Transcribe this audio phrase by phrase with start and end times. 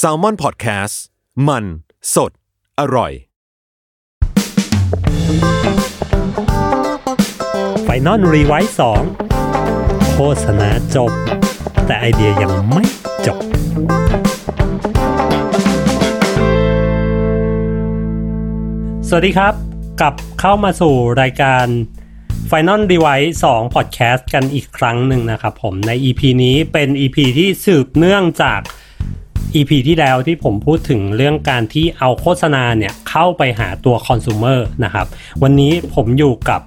[0.00, 0.94] Salmon PODCAST
[1.48, 1.64] มัน
[2.14, 2.30] สด
[2.80, 3.12] อร่อย
[7.84, 9.02] Final Revise สอง
[10.12, 11.12] โฆษณาจบ
[11.86, 12.84] แต่ไอเดียยังไม่
[13.26, 13.38] จบ
[19.08, 19.54] สวัสดีครับ
[20.00, 21.66] กลับเข้ามาสู่รายการ
[22.54, 28.60] Final Revise 2 Podcast กันอีกครั้งหนึ่งนะครับผมใน EP นี้เป็น EP ที่สืบเนื่องจาก
[29.54, 35.06] EP ที่แล้วที่ผมพูดถึงเรื่องการที่เอาโฆษณาเนี่ยเข้าไปหาตัวคอน sumer นะครับ
[35.42, 36.60] วันนี้ผมอยู่กับ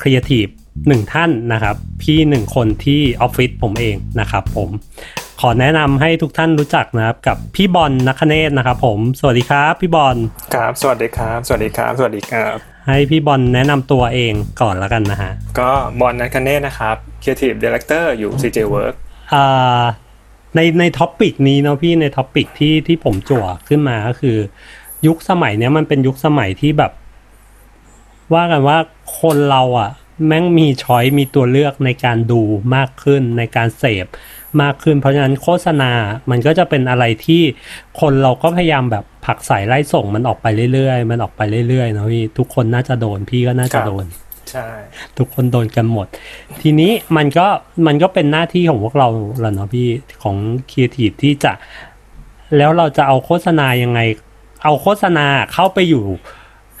[0.00, 0.46] ครีเอทีฟ
[0.88, 4.68] หนึ่งท่านนะครับ พี่หนึ่งคนที่ออฟฟิศผมเองนะครับผม
[5.40, 10.16] ขอแนะนำให้ทุกท่านรู้จักนะครับกับพี่บอลนักเนตนะครับผม สวัสดีครับ พี่บอล
[10.54, 18.94] ครับ สวัสดีครับ สวัสดีครับ สวัสดีครับ ให้พี่บอลแนะนำตัวเองก่อนแล้วกันนะฮะ ก็บอลนัทคเนตนะครับ Creative Director อยู่ CJ WORX
[19.34, 19.82] อ่า
[20.54, 24.36] ในใน topic นี้เนาะพี่ใน topic ที่ที่ผมจั่วขึ้นมาก็คือ
[25.06, 26.92] ยุคสมัยเนี้ยมันเป็นยุคสมัยที่แบบ
[28.34, 28.78] ว่ากันว่า
[29.20, 29.90] คนเราอะ่ะ
[30.26, 32.42] แม่งมี choice มีตัวเลือกในการดู
[32.74, 34.06] มากขึ้นในการเสพ
[34.62, 35.90] มากขึ้น เพราะฉะนั้นโฆษณา
[36.30, 37.42] มันก็จะเป็นอะไรที่
[38.00, 44.04] คนเราก็พยายามแบบผลักไสไล่ส่งมันออกไปเรื่อยๆ มันออกไปเรื่อยๆเนาะพี่ทุกคนน่าจะโดนพี่ก็น่าจะโดน
[44.50, 44.68] ใช่
[45.18, 46.06] ทุกคนโดนกันหมด
[46.62, 47.46] ทีนี้มันก็
[47.86, 49.08] มันก็เป็นหน้าที่ของพวกเรา
[49.40, 49.88] แหละเนาะพี่
[50.22, 50.36] ของ
[50.70, 51.52] ครีเอทีฟที่จะ
[52.56, 54.00] แล้วเราจะเอาโฆษณายังไง
[54.64, 56.04] เอาโฆษณาเข้าไปอยู่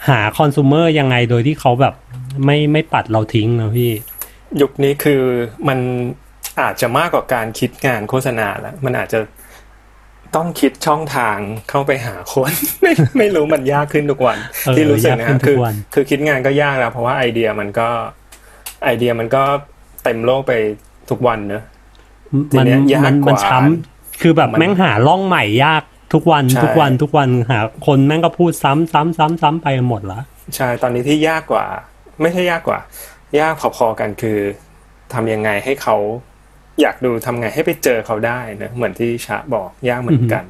[0.08, 1.94] หาคอน sumer ยังไงโดยที่เขาแบบ
[2.44, 3.92] ไม่ไม่ปัดเราทิ้งนะพี่
[4.60, 5.22] ยุคนี้คือ
[5.68, 5.78] มัน
[6.60, 9.20] อาจจะมากกว่าการคิดงานโฆษณาแล้วมันอาจจะ
[10.36, 11.36] ต้องคิดช่องทาง
[11.70, 17.88] เข้าไปหาคนไม่ไม่รู้มันยากขึ้นทุกวันเออที่รู้สึกยากนะขึ้นทุคือกวันคือคิดงานก็ยากแล้วเพราะว่าไอเดียมันก็
[18.84, 19.42] ไอเดียมันก็
[20.04, 20.52] เต็มโลกไป
[21.10, 21.64] ทุกวันเนอะ
[22.52, 25.82] ทีมันเนี้ยยากมันกว่ามัมันช้ำคือแบบมันแม่งหาล่องใหม่ยาก
[26.14, 30.20] ทุกวันใช่ทุกวันทุกวันหาคนแม่งก็พูดซ้ำซ้ำซ้ำซ้ำไปหมดละ
[30.56, 31.64] ใช่ตอนนี้ที่ยากกว่า
[32.20, 32.80] ไม่ใช่ยากกว่า
[33.40, 34.38] ยากพอๆกันคือ
[35.14, 35.96] ทำยังไงให้เขา
[36.80, 40.44] อยากดูทำไงให้ไปเจอเขาได้นะเหมือนที่ชะบอกยากเหมือนกัน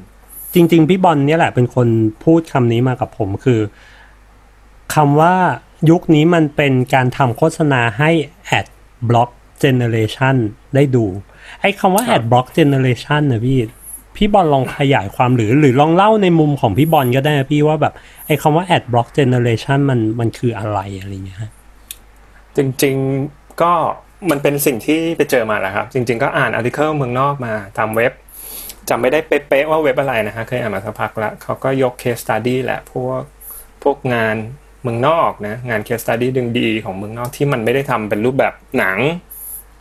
[0.55, 1.89] จริง ๆ พี่บอลเนี่ยแหละเป็นคน
[2.25, 3.61] พูดคำนี้มากับผมคือ
[4.95, 5.35] คำว่า
[5.91, 8.11] ยุคนี้มันเป็นการทำโฆษณาให้
[8.59, 8.67] ad
[9.09, 9.31] block
[9.65, 10.37] generation
[10.75, 11.05] ได้ดู
[11.61, 13.59] ไอ้คำว่าครับ ad block generation นะพี่
[14.17, 17.95] พี่บอลลองขยายความหรือหรือลองเล่าในมุมของพี่บอลก็ได้นะพี่ว่าแบบ
[18.27, 21.51] ไอ้คำว่า ad block generation มันมันคืออะไรอะไรอย่างเงี้ยฮะ
[22.57, 22.97] จริง
[23.29, 23.75] ๆ ก็
[24.31, 28.13] มันเป็นสิ่งที่ไปเจอมาแหละครับ จริง ๆ ก็อ่านอาร์ติเคิลเมืองนอกมาตามเว็บ
[28.89, 33.23] จำไม่ได้เป๊ะๆว่าเว็บอะไรนะฮะเคยอ่านมาสักพักแล้วเขาก็ยกเคสตัดดี้แหละพวก
[33.83, 34.37] พวกงาน
[34.83, 38.99] เมืองนอกนะงานเคสตัดดี้ดึงดีของเมืองนอกที่มันไม่ได้ทำเป็นรูปแบบหนัง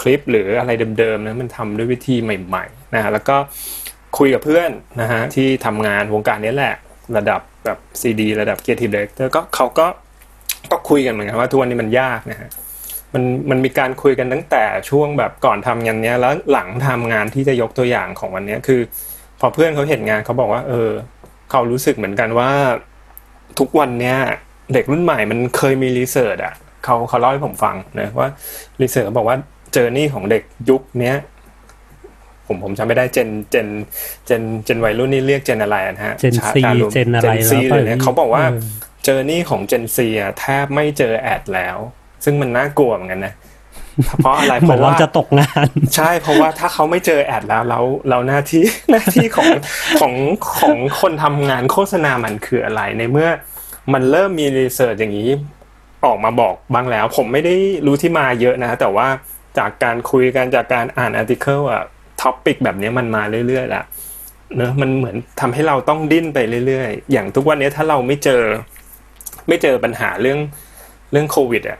[0.01, 3.37] คลิปหรืออะไรเดิมๆนะมันทำด้วยวิธีใหม่ๆนะฮะแล้วก็
[4.17, 4.69] คุยกับเพื่อน
[5.01, 6.75] นะฮะที่ทำงานวงการนี้แหละ
[7.17, 9.87] ระดับแบบซีดีระดับ Creative Director ก็เขาก็
[10.71, 12.49] ก็คุยกันเหมือนกันว่าทุกวันนี้มันยากนะฮะ
[13.13, 18.81] มันมันมีการคุยกันตั้งแต่ช่วงแบบก่อนทำงานเนี้ยแล้วหลังทำงานที่จะยกตัวอย่างของวันเนี้ยคือ
[19.39, 20.89] พอเพื่อนเขาเห็นงานเขาบอกว่า เออ
[21.51, 22.49] เขารู้สึกเหมือนกันว่า
[23.59, 24.17] ทุกวันเนี้ย
[24.73, 28.27] เด็กรุ่นใหม่มันเคยมีรีเสิร์ชอะเขาเขาเล่าให้ผมฟังนะว่า
[28.81, 29.37] รีเสิร์ชบอกว่า
[29.73, 31.17] เจอนี่ของเด็กยุคเนี้ย
[32.47, 33.67] ผมผมจำไม่ได้เจนเจน
[34.25, 38.61] เจนเจนวัยรุ่นนี่เรียกเจนอะไรอะนะฮะ Gen ชา C การวม Gen อะไร Gen C แล้วเลยเนี่ยเขาบอกว่าเออ
[39.05, 41.77] เจอนี่ของ Gen Z อะแทบไม่เจอแอดแล้ว
[42.23, 43.33] ซึ่งมันน่ากลัวเหมือนกันนะ
[44.17, 49.49] เพราะอะไรเหมือนราะเราว่าจะตกงาน ใช่เพราะว่าถ้าเขาไม่เจอ ad แล้วแล้วเราหน้าที่หน้าที่ของ
[49.99, 50.13] ของ
[50.59, 53.29] ของคนทำงานโฆษณามันคืออะไรในเมื่อ
[53.93, 55.29] มันเริ่มมี research อย่างนี้
[56.05, 57.55] ออกมาบอกบ้างแล้ว ผมไม่ได้
[57.85, 59.07] รู้ที่มาเยอะนะ แต่ว่า
[59.57, 61.83] จากการคุยกันจากการอ่าน article อะ
[62.21, 63.85] topic แบบนี้มันมาเรื่อยๆแล้ว
[64.57, 68.43] เนอะมันเหมือนทำให้เราต้องดิ้นไปเรื่อยๆ อย่างทุกวันนี้ถ้าเราไม่เจอ
[69.47, 70.39] ไม่เจอปัญหาเรื่อง
[71.11, 71.79] เรื่องโควิดอะ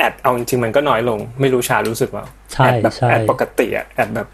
[0.00, 4.28] ad เอาจริงๆมันก็น้อยลง ไม่รู้ชารู้สึกว่าใช่ ad แบบใช่ ad ปกติอะ ad แบบ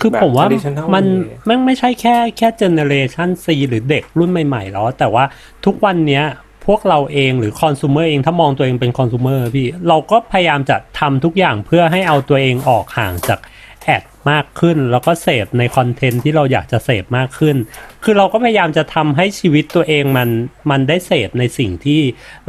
[0.00, 5.24] คือแบบผมว่า traditional มัน way แม่งไม่ใช่แค่แค่ generation Z หรือเด็กรุ่นใหม่ๆแล้วแต่ว่า
[5.64, 6.24] ทุกวันเนี้ย
[6.66, 13.40] พวกเราเองหรือคอน sumer เองถ้ามองตัวเองเป็นคอน sumer พี่ เราก็พยายามจะทำทุกอย่างเพื่อให้เอาตัวเองออกห่างจาก
[13.84, 17.56] ad มากขึ้น แล้วก็เสพในคอนเทนต์ที่เราอยากจะเสพมากขึ้น
[18.04, 20.28] คือเราก็พยายามจะทำให้ชีวิตตัวเองมัน
[20.70, 22.00] มันได้เสพในสิ่งที่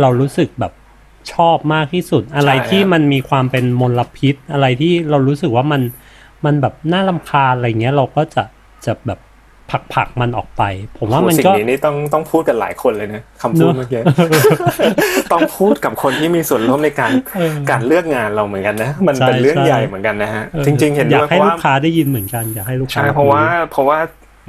[0.02, 0.74] เรารู้สึกแบบ
[1.34, 5.82] ชอบมากที่สุด อะไรใช่ครับที่มันมีความเป็นมลพิษ อะไรที่เรารู้สึกว่ามัน
[6.46, 8.44] มันแบบน่าลำคาญอะไรเงี้ยเราก็จะ
[8.86, 9.20] จะแบบ
[9.72, 10.64] ผผลักผลักมันออกไป
[10.98, 14.02] ผมว่าโหมันสิ่ก็งนี้นี่ต้องต้องพูดกันหลายคนเลยนะคำพูดเนอะเมื่อกี้
[15.32, 24.00] ต้องพูดกับคนที่มีส่วนร่วมในการเออการเลือกงานเราเหมือนกันนะ มันใช่เป็นเรื่องใช่ใหญ่เหมือนกันนะฮะออจริง ๆ เห็นอยาด้กวยเพให้ราะลูว่ากค้าได้ยินเหมือนกันอยากให้ลูกค้าใช่เพราะว่าเพราะว่า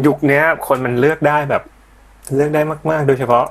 [0.07, 1.63] ยุคเนี้ยคนมันเลือกได้แบบ
[2.37, 2.61] เลือกได้
[2.91, 3.45] มาก ๆ โดยเฉพาะ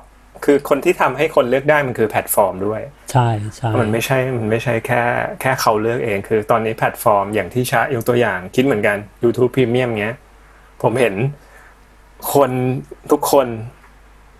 [0.46, 2.82] คือคนที่ทำให้คนเลือกได้มันคือแพลตฟอร์มด้วย
[3.12, 5.02] ใช่ใช่มันไม่ใช่มันไม่ใช่แค่
[5.42, 10.16] แค่เขาเลือกเอง คือตอนนี้แพลตฟอร์มอย่างที่ชายกตัวอย่างคิดเหมือนกัน YouTube Premium เงี้ย
[10.84, 11.14] ผมเห็น
[12.34, 12.52] คน
[13.12, 13.48] ทุกคน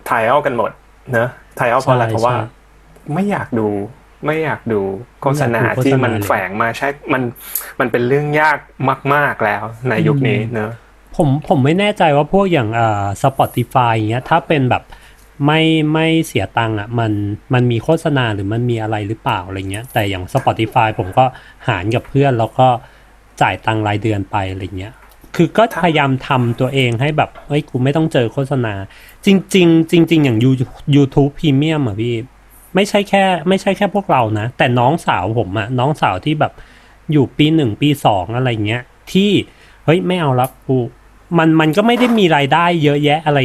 [0.08, 0.70] จ่ายเอากันหมด
[1.12, 2.44] เนอะจ่ายเอาเพราะอะไรใช่เพราะว่าใช่
[3.14, 3.68] ไม่อยากดู
[4.26, 4.80] ไม่อยากดู
[5.22, 7.22] โฆษณาไม่อยากดูโฆษณาที่มันเลยแฝงมาใช่ มัน
[7.80, 8.58] มันเป็นเรื่องยาก
[9.14, 10.72] มาก ๆแล้วในยุคนี้เนอะ
[11.16, 14.82] ผมผมไม่แน่ใจว่าพวกอย่างอ่า Spotify อย่างเงี้ยถ้าเป็นแบบ
[15.46, 17.12] ไม่ไม่เสียตังค์อะมัน
[17.54, 21.24] มันมีโฆษณาหรือมันมีอะไรหรือเปล่าอะไรเงี้ยแต่อย่าง Spotify ผมก็
[21.68, 22.68] หารกับเพื่อนแล้วก็
[23.40, 24.94] จ่ายตังค์รายเดือนไปอะไรเงี้ย
[25.36, 28.74] คือก็พยายามทำตัวเองให้แบบเฮ้ยกูไม่ต้องเจอโฆษณา
[29.26, 32.14] จริงๆจริงๆอย่าง You- YouTube Premium อะพี่
[32.74, 36.52] ไม่ใช่แค่ ไม่ใช่แค่พวกเรานะ แต่น้องสาวผมอะน้องสาวที่แบบ
[37.12, 38.82] อยู่ปีหนึ่งปีสองอะไรเงี้ย
[39.12, 39.30] ที่
[39.84, 40.76] เฮ้ยไม่เอาละกู
[41.38, 43.40] มันมันก็ไม่ได้มีรายได้เยอะแยะอะไร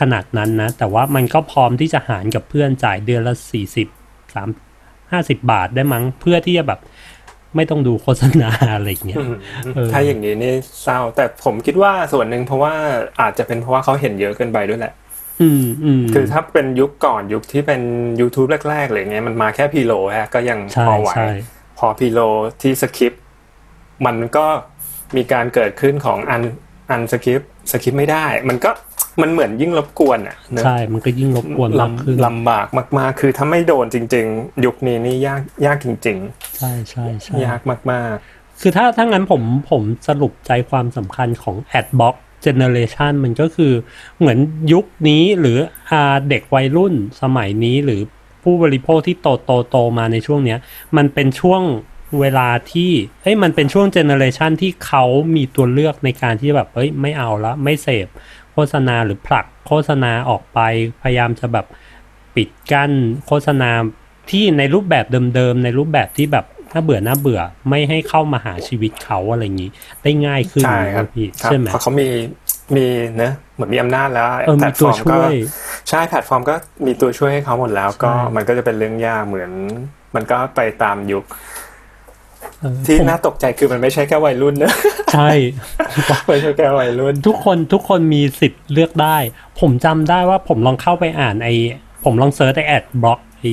[0.00, 3.88] ขนาดนั้นนะ แต่ว่ามันก็พร้อมที่จะหารกับเพื่อนจ่ายเดือนละสี่สิบ
[4.34, 4.48] สาม
[5.12, 6.80] ห้าสิบบาทได้มั้ง เพื่อที่จะแบบ
[7.56, 9.18] ไม่ต้องดูโฆษณาอะไรเงี้ย
[9.74, 12.72] เออถ้าอย่างนี้นี่เศร้า แต่ผมคิดว่าส่วนหนึ่งเพราะว่า
[13.20, 14.94] อาจจะเป็นเพราะว่าเขาเห็นเยอะเกินไปด้วยแหละ
[15.42, 17.80] อืมอืมคือถ้าเป็นยุคก่อนยุคที่เป็น
[18.20, 21.30] YouTube แรกๆอะไรเงี้ยมันมาแค่พีโลฮะก็ยังใช่พอไหวใช่
[21.78, 22.20] พอพีโล
[22.62, 23.22] ที่สคริปต์
[24.06, 24.46] มันก็
[25.16, 26.42] มีการเกิดขึ้นของอัน
[26.92, 28.70] อันสคริปต์สคริปต์ไม่ได้ มันก็
[29.22, 32.66] มันเหมือนยิ่งรบกวนอะเนอะใช่ มันก็ยิ่งรบกวนมากขึ้นลำลำบาก
[32.98, 36.18] มาก ๆ คือถ้าไม่โดนจริง ๆ ยุคนี้นี่ยากยากจริง
[36.56, 37.60] ใช่ใช่ใช่ๆยาก
[37.92, 38.16] มาก
[38.60, 42.16] คือถ้าถ้างั้นผมผมสรุปใจความสำคัญของ Adblock
[42.46, 43.72] Generation มันก็คือ
[44.18, 44.38] เหมือน
[44.72, 45.58] ยุคนี้หรือ
[45.90, 48.00] อาเด็กวัยรุ่นสมัยนี้หรือ
[48.42, 50.58] ผู้บริโภคที่โตโตโตมาในช่วงเนี้ย
[50.96, 51.62] มันเป็นช่วง
[52.20, 52.90] เวลาที่
[53.22, 55.04] เอ้ยมันเป็นช่วงเจเนอเรชันที่เขา
[55.36, 58.08] มีตัวเลือกในการที่แบบเอ้ยไม่เอาละไม่เสพ
[58.52, 60.58] โฆษณาหรือผลักโฆษณาออกไป
[61.02, 61.66] พยายามจะแบบ
[62.34, 62.92] ปิดกั้น
[63.26, 63.70] โฆษณา
[64.30, 65.04] ที่ในรูปแบบ
[65.34, 69.70] เดิมๆ ในรูปแบบที่แบบน่าเบื่อน่าเบื่อไม่ให้เข้ามาหาชีวิตเขาอะไรอย่างนี้
[70.02, 72.08] ได้ง่ายขึ้นใช่ครับพี่ครับใช่ไหมเพราะเขามี
[72.76, 72.86] มี
[73.16, 75.32] เนะเหมือนมีอำนาจแล้วเออมีตัวช่วย
[75.88, 76.54] ใช่แพลตฟอร์มก็
[76.86, 79.50] มีตัวช่วยให้เขาหมดแล้ว ก็ใช่มันก็จะเป็นเรื่องยากเหมือน
[80.14, 81.61] มันก็ไปตามยุคเออ
[82.86, 84.72] ที่ผมน่าตกใจคือมันไม่ใช่แค่วัยรุ่นนะ
[85.12, 85.30] ใช่
[86.26, 89.16] ไม่ใช่แค่วัยรุ่น ทุกคนทุกคนมีสิทธิ์เลือกได้
[89.60, 91.48] ผมจำได้ว่าผมลองเข้าไปอ่านไอ
[92.04, 93.44] ผมลอง search ไอ ad block ไอ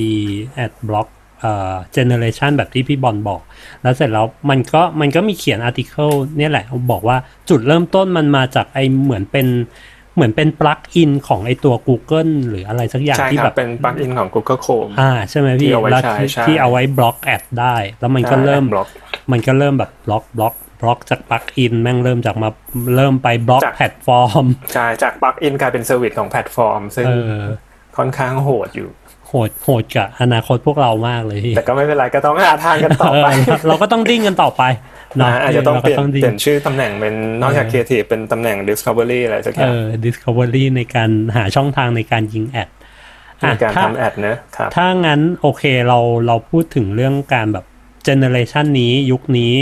[0.54, 1.08] ad block
[1.40, 3.40] เอ่อ generation แบบที่พี่บอลบอก
[3.82, 7.16] แล้วเสร็จแล้วมันก็มันก็มีเขียน article เนี่ยแหละ บอกว่า
[7.48, 9.46] จุดเริ่มต้นมันมาจากไอเหมือนเป็น
[10.14, 18.88] เหมือนเป็น plug-in ของไอตัว Google หรืออะไรสักอย่างใช่ที่ครัแบบบเป็นปลั๊กอินของ Google Chrome อ่าใช่ไหมพี่ที่เอาไว้แล้วใช้ที่ใช่ที่เอาไว้บล็อก ad ได้ แล้วมันก็เริ่มบล็อก
[19.32, 22.48] มันก็เริ่มแบบบล็อกบล็อกบล็อกจาก plug-in แม่งเริ่มจากมา
[22.96, 27.12] เริ่มไปบล็อกจากแพลตฟอร์มใช่จาก plug-in กลายเป็น service ของแพลตฟอร์ม ซึ่งเอ
[27.42, 27.46] อ
[27.96, 28.88] ค่อนข้างโหดอยู่
[29.28, 34.99] โหดโหดกับอนาคตพวกเรามากเลยพี่แต่ก็ไม่เป็นไรก็ต้องหาทางกันต่อไปเออเราก็ต้องดิ้นกันต่อไปเนาะนะ
[35.42, 42.68] อาจจะต้องราเปลี่ยนก็ดิ้เปลี่ยนชื่อตำแหน่งเป็นนอกจาก Creative เป็นตำแหน่ง Discovery อะไรสักอเอย่างอ discovery ในการหาช่องทางในการยิง ad
[43.38, 47.64] ในอะการถ้าทำ ad นะครับถ้างั้นโอเคเราเราพูดถึงเรื่องการแบบ
[48.04, 49.54] generation นี้ยุคนี้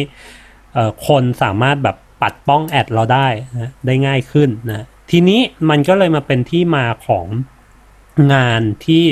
[0.75, 3.29] เอ่อคนสามารถแบบปัดป้อง ad เราได้
[3.59, 5.41] นะได้ง่ายขึ้นนะทีนี้
[5.71, 7.27] มันก็เลยมาเป็นที่มาของ
[8.35, 9.05] งานที่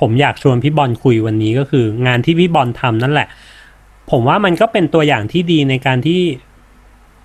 [0.00, 3.28] ผมอยากชวนพี่บอลคุยวันนี้ก็คืองานที่พี่บอลทำนั่นแหละ
[4.10, 6.22] ผมว่ามันก็เป็นตัวอย่างที่ดีในการที่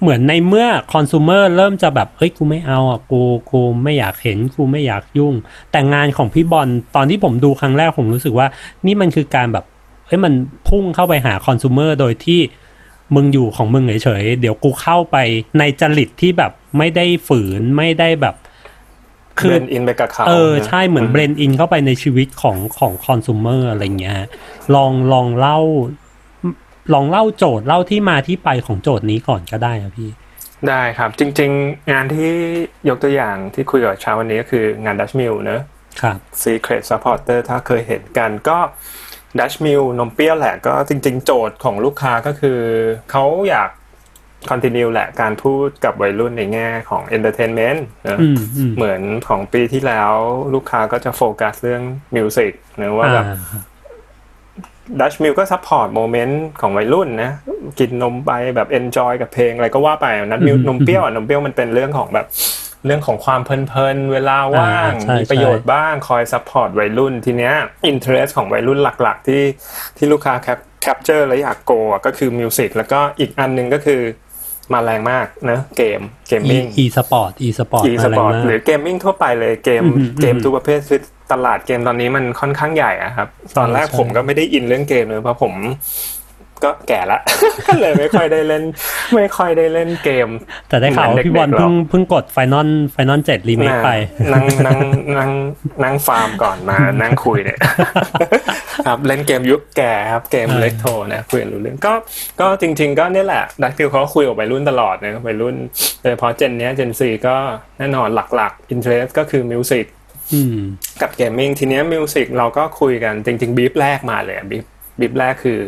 [0.02, 3.22] เหมือนในเมื่อคอน sumer เริ่มจะแบบเฮ้ยกูไม่เอาอะกู
[3.52, 5.34] กูไม่อยากเห็นกูไม่อยากยุ่ง
[5.72, 8.48] แต่งานของพี่บอลตอนที่ผมดูครั้งแรกผมรู้สึกว่า
[8.86, 9.66] นี่มันคือการแบบ
[10.08, 10.34] เฮ้ยมัน
[10.68, 12.40] พุ่งเข้าไปหาคอน sumer โดยที่
[13.16, 15.18] มึงอยู่ของมึงเฉยๆเดี๋ยวกูเข้าไป
[15.60, 18.36] ในจริตที่แบบไม่ได้ฝืนไม่ได้แบบ
[19.36, 24.20] blend in ไปกับเขาเออนะใช่เหมือนเบรนอินเข้าไปในชีวิตของของคอน sumer อะไรเงี้ย
[24.76, 25.60] ลองลองเล่า
[26.94, 30.10] ลองเล่าโจทย์เล่าที่มาที่ไปของโจทย์นี้ก่อนก็ได้นะพี่
[30.70, 32.32] ได้ครับจริง ๆ งานที่
[32.90, 35.62] ยกตัวอย่างที่คุยกับเช้าวันนี้ก็คืองาน Dutch Mill เนอะ
[36.02, 38.58] ครับ Secret Supporter ถ้าเคยเห็นกันก็
[39.40, 42.60] Dutch Mill นมเปรี้ยวแหละก็จริง ๆ โจทย์ของลูกค้าก็คือ
[43.12, 43.70] เขาอยาก
[44.50, 50.12] continue แหละการพูดกับวัยรุ่นในแง่ของ entertainment นะอืมอืมเหมือนของปีที่แล้ว
[50.54, 51.84] ลูกค้าก็จะโฟกัสเรื่อง
[52.16, 53.62] music นะว่าแบบอ่า
[55.00, 57.32] Dutch Mill ก็ support moment ของวัยรุ่นนะ
[57.80, 62.28] กินนมไปแบบ enjoy กับเพลงอะไรก็ว่าไป Dutch Mill อืมนมเปรี้ยวอะนมเปรี้ยวมันเป็นเรื่องของแบบ
[62.86, 67.54] เรื่องของความเพลินๆ เวลาว่างอ่าใช่มีประโยชน์บ้างคอย support วัยรุ่นทีเนี้ย
[67.88, 69.44] interest ของวัยรุ่นหลักๆ ที่
[69.98, 74.02] ที่ลูกค้า cap capture และอยาก go อะก็คือ music แล้วก็อีกอันหนึ่งก็คือ
[74.74, 85.54] มาแรงมากนะเกม gaming อ e-sport e-sport e-sport อะไรมากหรือ gaming ทั่วไปเลยเกมอืมอืมเกมทุกประเภทคือ ตลาดเกมตอนนี้มันค่อนข้างใหญ่อะครับ ตอนแรกใช่ผมก็ไม่ได้อินเรื่องเกมเลยเพราะผม
[86.64, 87.20] ก็แก่ละ
[87.68, 88.64] ก็เลยไม่ค่อยได้เล่น
[89.16, 90.28] ไม่ค่อยได้เล่นเกม
[90.70, 93.90] แต่ได้ข่าวว่าพี่บอลเหมือนเด็กๆเพิ่งเพิ่งกด Final Final เจ็ดรีเมคไป
[94.34, 94.80] นั่งนั่ง
[95.18, 95.30] นั่ง
[95.84, 97.60] นั่งฟาร์มก่อนมานั่งคุยเนี่ย
[98.88, 101.94] ครับเล่นเกมยุคแก่ครับเกมอ่าเล็กโทนะคุยกันรู้เรื่องก็
[102.40, 105.56] ก็จริง ๆ ก็เนี่ยแหละ Dutch Mill เขาก็คุยกับวัยรุ่นตลอดนะวัยรุ่น
[106.02, 107.36] โดยเฉพาะ Gen เนี้ย Gen Z ก็
[107.78, 110.01] แน่นอนหลักๆ interest ก็คือ music อืม
[111.02, 114.66] กับ gaming ทีเนี้ย music เราก็คุยกันจริงๆบีฟแรกมาเลยบีฟ
[115.00, 115.60] บีฟแรกคือ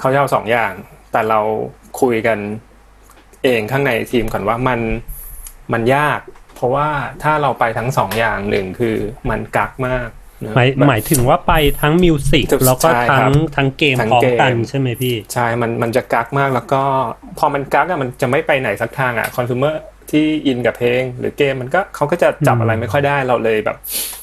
[0.00, 0.72] เขาจะเอาสองอย่าง
[1.12, 1.40] แต่เรา
[2.00, 2.38] คุยกัน
[3.44, 4.80] เองข้างในทีมก่อนว่ามัน
[5.72, 6.20] มันยาก
[6.54, 6.88] เพราะว่า
[7.22, 8.96] ถ้าเราไปทั้งสองอย่างหนึ่งคือ
[9.30, 10.08] มันกักมาก
[10.44, 16.82] นะหมายแบบหมายถึงว่าไปทั้งมิวสิกถูกแล้วก็ใช่ครัทั้บงทั้งเกมทั้งพร้อมเกมกันใช่ไหมพี่ ใช่ มันมันจะกักมากแล้วก็
[17.38, 19.76] พอมันกักอะมันจะไม่ไปไหนสักทางอะคอน sumer
[20.14, 23.76] ที่อินกับเพลง หรือเกมมันก็เขาก็จะจับอะไรไม่ค่อยได้เราเลยแบบ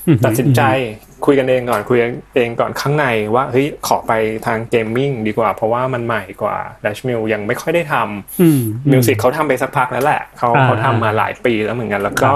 [0.08, 0.62] อืมตัดสินใจ
[1.26, 3.06] คุยกันเองก่อนคุยกันเองก่อนข้างใน
[3.36, 4.14] ว่าเฮ้ยขอไป
[4.46, 7.96] ทาง gaming ดีกว่า เพราะว่ามันใหม่กว่า Dutch Mill ยังไม่ค่อยได้ทำ
[8.42, 12.32] อืม musicเขาทำไปสักพักแล้วแหละเขาอ่าเขาทำมาหลายปีแล้วเหมือนกัน แล้วก็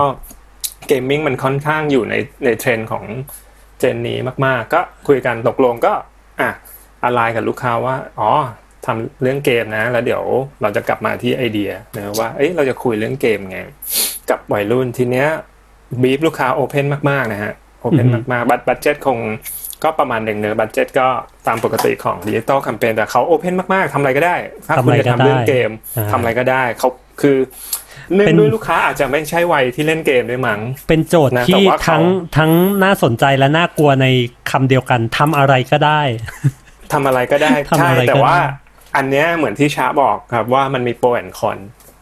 [0.87, 3.03] gaming มันค่อนข้างอยู่ในในเทรนด์ของ
[3.79, 5.93] Gen นี้มากๆ ก็คุยกันตกลงก็
[6.41, 6.51] อะ
[7.05, 8.31] อะไรกับลูกค้าว่า อ๋อ
[8.85, 10.23] ทำเรื่องเกมนะ แล้วเดี๋ยว
[10.61, 13.57] เราจะกลับมาที่ไอเดียนะว่าเอ้ยเราจะคุยเรื่องเกมไง
[14.29, 15.27] กับวัยรุ่นทีเนี้ย
[16.01, 19.19] brief ลูกค้า open มากๆนะฮะopen อือฮึมากๆ but budget คง
[19.83, 21.07] ก็ประมาณหนึ่งเนอะ budget ก็
[21.47, 24.35] ตามปกติของดิจิตอลแคมเปญแต่เขา open มากๆทำอะไรก็ได้
[24.67, 26.89] ถ้าคุณจะทำเรื่องเกมอ่าทำอะไรก็ได้เขา
[27.21, 27.37] คือ
[28.13, 32.03] เป็นเนื่องด้วยลูกค้าอาจจะไม่ใช่วัยที่เล่นเกมด้วยมั้ง เป็นโจทย์นะที่แต่ว่าเขาทั้ง
[32.37, 32.51] ทั้ง
[32.83, 34.07] น่าสนใจและน่ากลัวใน
[34.51, 36.01] คำเดียวกันทำอะไรก็ได้
[36.93, 38.64] ทำอะไรก็ได้ทำใช่อะไรก็แต่ว่าได้
[38.95, 41.57] อันเนี้ยเหมือนที่ช้าบอกครับว่ามันมี pros and cons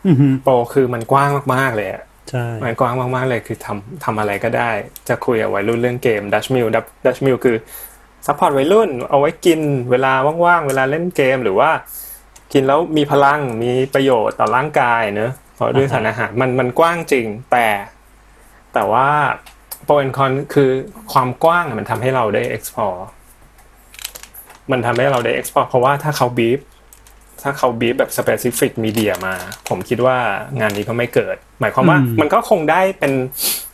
[0.08, 4.72] อือหือ pro คือมันกว้างมากๆเลยอะใช่มันกว้างมากๆเลยคือทำทำอะไรก็ได้
[5.08, 6.68] จะคุยกับวัยรุ่นเรื่องเกม Dutch Mill
[7.06, 7.56] Dutch Mill คือ
[8.26, 9.60] support วัยรุ่น เอาไว้กิน
[9.92, 10.14] เวลา
[10.46, 11.70] ว่างๆ เวลาเล่นเกมหรือว่า
[12.54, 17.68] กินแล้วมีพลังมีประโยชน์ต่อร่างกายเนอะเพราะด้วยสารอาหารมันมันกว้างจริงแต่
[18.74, 19.08] แต่ว่า
[19.86, 20.70] pros and cons คือ
[21.14, 23.00] ความกว้างอะมันทำให้เราได้ explore
[24.72, 26.60] มันทำให้เราได้ explore เพราะว่าถ้าเขาบีฟ
[27.44, 29.36] ถ้าเขาบีบแบบ specific media มา
[29.70, 30.18] ผมคิดว่า
[30.60, 33.14] งานนี้ก็ไม่เกิด หมายความว่าอืมมันก็คงได้เป็น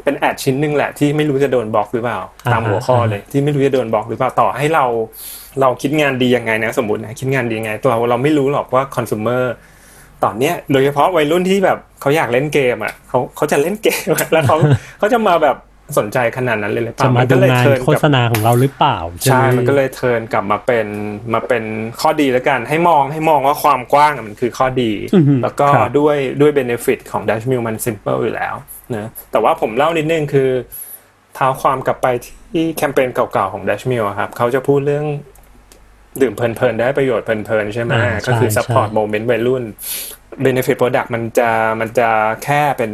[0.04, 4.86] เป็นแอดชิ้นหนึ่งแหละที่ไม่รู้จะโดนบล็อกหรือเปล่าอ่าตามหัวข้ออ่าเลยที่ไม่รู้จะโดนบล็อกหรือเปล่าต่อให้เรา
[5.62, 9.44] เราคิดงานดียังไงนะสมมตินะคิดงานดียังไงเราเราไม่รู้หรอกว่าคอน sumer
[10.24, 14.58] ตอนเนี้ยโดยเฉพาะวัยรุ่นที่แบบเขาอยากเล่นเกมอะเขาเขาจะเล่นเกมอะแล้วเขา
[15.00, 15.56] เขาจะมาแบบ
[15.98, 20.88] สนใจขนาดนั้นเลยหรือเปจะล่ามามันดูก็เลยงานเทิร์นโฆกับษณาของเราหรือเปล่าใช่ไหมันก็เลยเทิร์นกลับมาเป็น
[21.34, 21.64] มาเป็น
[22.02, 28.54] ข้อดีแล้วกัน ให้มองให้มองว่าความกว้างอะมันคือข้อดีอือหือแล้วก็ครับด้วยด้วยเบเนฟิตของ Dash Mill มัน simple อยู่แล้ว
[28.96, 30.50] นะแต่ว่าผมเล่านิดนึงคือ
[31.36, 32.08] เท้าความกลับไป
[32.54, 35.06] ที่แคมเปญเก่าๆของ Dash Mill อะครับเขาจะพูดเรื่อง
[36.22, 39.64] ดื่มเพลินๆได้ประโยชน์เพลินๆใช่ไหมอ่าก็คือใช่ support ใช่ moment วัยรุ่น
[40.46, 42.10] benefit product มันจะมันจะ
[42.44, 42.92] แค่เป็น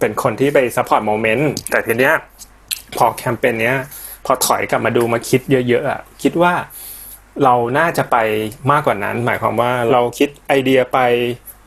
[0.00, 2.14] เป็นคนที่ไป support moment แต่ทีเนี้ย
[2.96, 3.76] พอแคมเปญเนี้ย
[4.26, 6.52] พอถอยกลับมาดูมาคิดเยอะๆอะคิดว่า
[7.44, 8.16] เราน่าจะไป
[8.70, 10.98] มากกว่านั้น หมายความว่าเราคิดไอเดียไป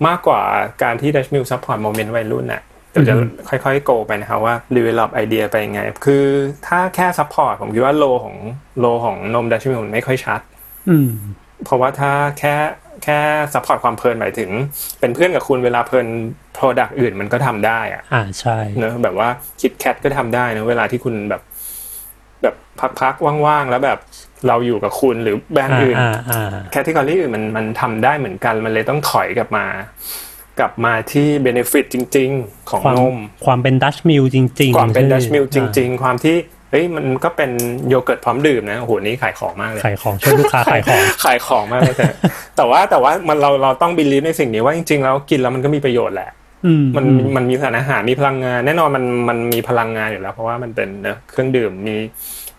[0.08, 0.42] มากกว่า
[0.84, 3.26] การที่ Dutch Mill support moment วัยรุ่นน่ะเดี๋ยวจะอือฮึ
[3.64, 6.26] ค่อยๆ go ไปนะครับว่า develop ไอเดียไปยังไง คือ
[6.68, 8.36] ถ้าแค่ support ผมคิดว่าโลของ
[8.80, 10.42] โลของนม Dash Mill มันไม่ค่อยชัด
[10.90, 11.10] อืม
[11.64, 12.56] เพราะว่าถ้าแค่
[13.04, 13.20] แค่
[13.54, 14.50] support ความเพลินหมายถึง
[15.00, 16.08] เป็นเพื่อนกับคุณเวลาเพลิน
[16.58, 19.30] Product อื่นมันก็ทำได้อะอ่าใช่เนอะแบบว่า
[19.62, 21.42] KitKat ก็ทำได้นะเวลาที่คุณแบบ
[22.42, 22.56] แบบ
[23.02, 24.00] พักๆว่างๆแล้วแบบ
[24.48, 29.66] เราอยู่กับคุณหรือแบรนด์อ่าอื่นอ่าอ่า category อื่นมันมันทำได้เหมือนกันมันเลยต้องถอยกลับมา
[30.60, 37.52] กลับมาที่ benefit จริง ๆ ของความนมความเป็น Dutch Mill จริงๆ ความเป็นใช่ Dutch Mill จริง ๆ ความที่เฮ้ยมันก็เป็น
[37.90, 42.08] โยเกิร์ตพร้อมดื่มนะโอ้โหนี่ขายของมากเลยขายของช่วยลูกค้าขายของขายของมากเลยแต่
[42.58, 46.30] แต่ว่าแต่ว่ามันเราเราต้อง believe ในสิ่งนี้ว่าจริงๆแล้วกินแล้วมันก็มีประโยชน์แหละ
[46.66, 51.96] อืมมันอืมมันมีสารอาหารมีพลังงาน แน่นอนมันมันมีพลังงานอยู่แล้ว เพราะว่ามันเป็นเนอะเครื่องดื่มมี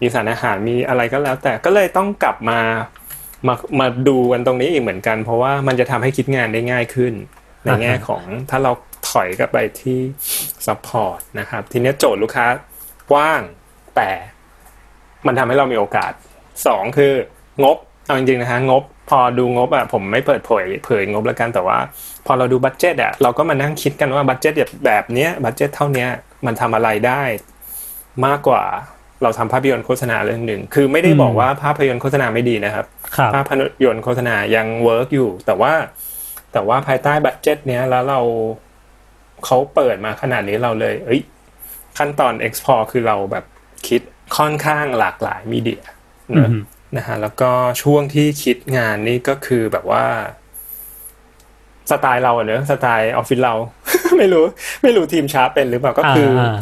[0.00, 2.60] มีสารอาหารมีอะไรก็แล้ว แต่ก็เลยต้องกลับมา
[3.48, 7.12] มามาดูกันตรงนี้อีกเหมือนกัน เพราะว่ามันจะทำให้คิดงานได้ง่ายขึ้น
[7.64, 8.72] ในแง่ของถ้าเรา
[9.10, 9.98] ถอยกลับไปที่
[10.66, 12.46] support นะครับทีนี้โจทย์ลูกค้า
[13.10, 13.40] กว้าง
[13.96, 14.10] แต่
[15.26, 16.12] มันทำให้เรามีโอกาส
[16.66, 17.12] สองคือ
[17.64, 21.78] งบเอาจริงๆนะฮะงบพอดูงบอะผมไม่เปิดเผยเผยงบแล้วกันแต่ว่า
[22.26, 24.52] พอเราดู budget อะเราก็มานั่งคิดกันว่า budget
[24.86, 26.08] แบบเนี้ย budget เท่าเนี้ย
[26.46, 27.22] มันทำอะไรได้
[28.26, 28.64] มากกว่า
[29.22, 32.86] เราทำภาพยนตร์โฆษณาเรื่องหนึ่ง คือไม่ได้บอกว่าภาพยนตร์โฆษณาไม่ดีนะครับ
[33.16, 33.50] ครับภาพ
[33.84, 35.72] ยนตร์โฆษณายัง work อยู่ แต่ว่า
[36.52, 38.20] แต่ว่าภายใต้ budget เนี้ยแล้วเรา
[39.44, 41.22] เขาเปิดมาขนาดนี้เราเลย เอ้ย
[41.98, 43.44] ขั้นตอน export คือเราแบบ
[43.88, 44.00] คิด
[44.36, 45.82] ค่อนข้างหลากหลายมีเดีย
[46.30, 46.60] อืเนอะม
[46.96, 47.50] นะฮะแล้วก็
[47.82, 50.04] ช่วงที่คิดงานนี่ก็คือแบบว่า
[51.90, 53.54] สไตล์เราอะเนอะสไตล์ออฟฟิศเรา
[54.18, 54.44] ไม่รู้
[54.82, 56.58] ไม่รู้ทีมชาร์ปเป็นหรือเปล่าก็คือออ่า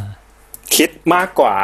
[0.76, 1.56] คิดมากกว่า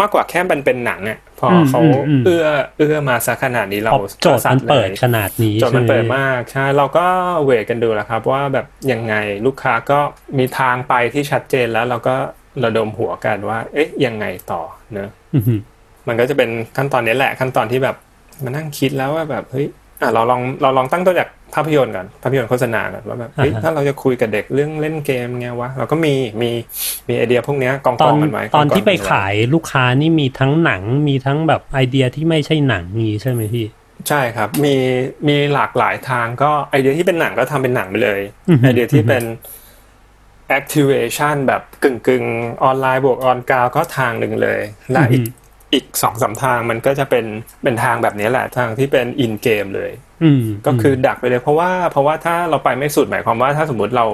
[0.00, 2.46] มากกว่าแค่มันเป็นหนังอะพออมเขาอืมอืมเอื้อ
[2.78, 7.06] เอื้อมาซะขนาดนี้เราพอโจทย์มันเปิดก็ขนาดนี้โจทย์มันใช่ไหเปิดมากใช่เราก็
[7.44, 9.14] เวทกันดูแล้วครับ ว่าแบบยังไง
[9.46, 10.00] ลูกค้าก็
[10.38, 12.16] มีทางไปที่ชัดเจนแล้ว เราก็
[12.64, 14.62] ระดมหัวกันว่า เอ๊ะยังไงต่อ
[14.92, 15.60] เนอะอือหือ
[16.08, 17.96] มันก็จะเป็นขั้นตอนนี้แหละขั้นตอนที่แบบ
[18.44, 19.66] มานั่งคิดแล้วว่าแบบเฮ้ย
[20.00, 26.50] อะเราลองเราลองตั้งต้นจากภาพยนตร์ก่อนภาพยนตร์โฆษณาก่อนว่าแบบเฮ้ยถ้าเราจะคุยกับเด็กเรื่องเล่นเกมไงวะเราก็มีมี
[27.08, 33.66] มีไอเดียพวกเนี้ยกองตกออนงกันไว้ตอนที่ไปกงๆกัว้ขายลูกค้านี่มีทั้งหนังมีทั้งแบบไอเดียที่ไม่ใช่หนังนี้ใช่ไหมพี่
[34.08, 34.74] ใช่ครับมี
[35.28, 39.22] มีหลากหลายทางก็ไอเดียที่เป็นหนังก็ทำเป็นหนังไปเลยอือฮึไอเดียที่เป็น
[40.56, 42.24] activation แบบกึ่งกึ่ง
[42.64, 44.60] ออนไลน์บวก on-ground ก็ทางหนึ่งเลย
[44.92, 45.24] และอีก
[45.74, 47.24] อีกสองสามทางมันก็จะเป็น
[47.62, 49.90] เป็นทางแบบนี้แหละทางที่เป็น in-game เลย
[50.22, 54.06] อืมก็คือดักไปเลยเพราะว่าเพราะว่าถ้าเราไปไม่สุดหมายความว่าถ้าสมมุติเรา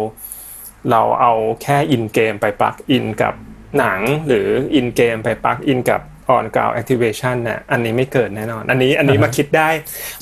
[0.90, 3.34] เราเอาแค่ in-game ไป plug-in กับ
[3.78, 6.00] หนังหรือ in-game ไป plug-in กับ
[6.30, 9.68] on-ground activation น่ะอันนี้ไม่เกิดแน่นอน อันนี้อันนี้มาคิดได้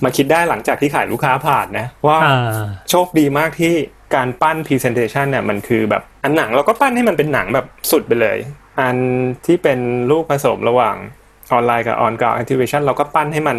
[0.04, 3.74] มาคิดได้หลังจากที่ขายลูกค้าผ่านนะ ว่าอ่าโชคดีมากที่
[4.14, 8.38] การปั้น Presentation เนี่ยมันคือแบบอันหนังเราก็ปั้นให้มันเป็นหนังแบบสุดไปเลย
[8.80, 8.96] อัน
[9.46, 10.96] ที่เป็นลูกผสมระหว่าง
[11.52, 13.58] ออนไลน์กับ on-ground activation เราก็ปั้นให้มัน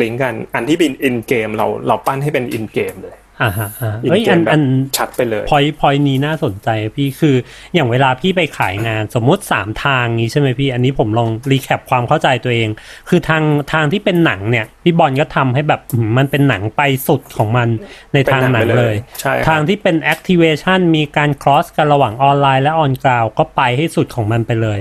[0.00, 4.62] ลิงก์กัน อันที่เป็น in-game เราเราปั้นให้เป็น in-game เลย อ่าฮะอ่า in-game เอ้ยมันแบบอัน
[4.96, 7.36] ชัดไปเลย point point นี้น่าสนใจพี่คือ
[7.74, 12.68] อย่างเวลาพี่ไปขายงานสมมติสามทางนี้ใช่ไหมพี่ อันนี้ผมลองรีแคปความเข้าใจตัวเอง
[13.08, 17.68] คือทางทางที่เป็นหนังเนี่ยพี่บอลก็ทำให้แบบอืมมันเป็นหนังไปสุดของมัน
[18.14, 24.80] ในทางหนังเลยใช่ครับทางที่เป็น activation มีการ cross กันระหว่างออนไลน์และออนกราวก็ไปให้สุดของมันไปเลย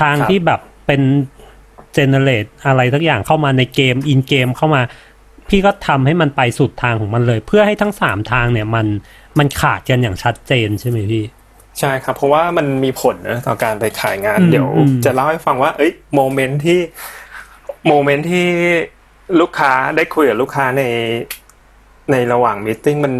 [0.00, 1.02] ทางที่แบบเป็น
[1.96, 4.82] generate อะไรทักอย่างเข้ามาในเกม in เกมเข้ามา
[5.48, 8.86] พี่ก็ทำให้มันไปสุดทางของมันเลย เพื่อให้ทั้งสามทางเนี่ยมัน
[9.38, 11.24] มันขาดกันอย่างชัดเจนใช่ไหมพี่
[11.80, 16.80] ใช่ครับ เพราะว่ามันมีผลนะต่อการไปขายงานอืมเดี๋ยวอืมจะเล่าให้ฟังว่า เอ้ย moment ที่
[17.88, 18.48] moment ที่
[19.40, 20.82] ลูกค้าได้คุยกับลูกค้าใน
[22.12, 23.14] ในระหว่าง meeting มัน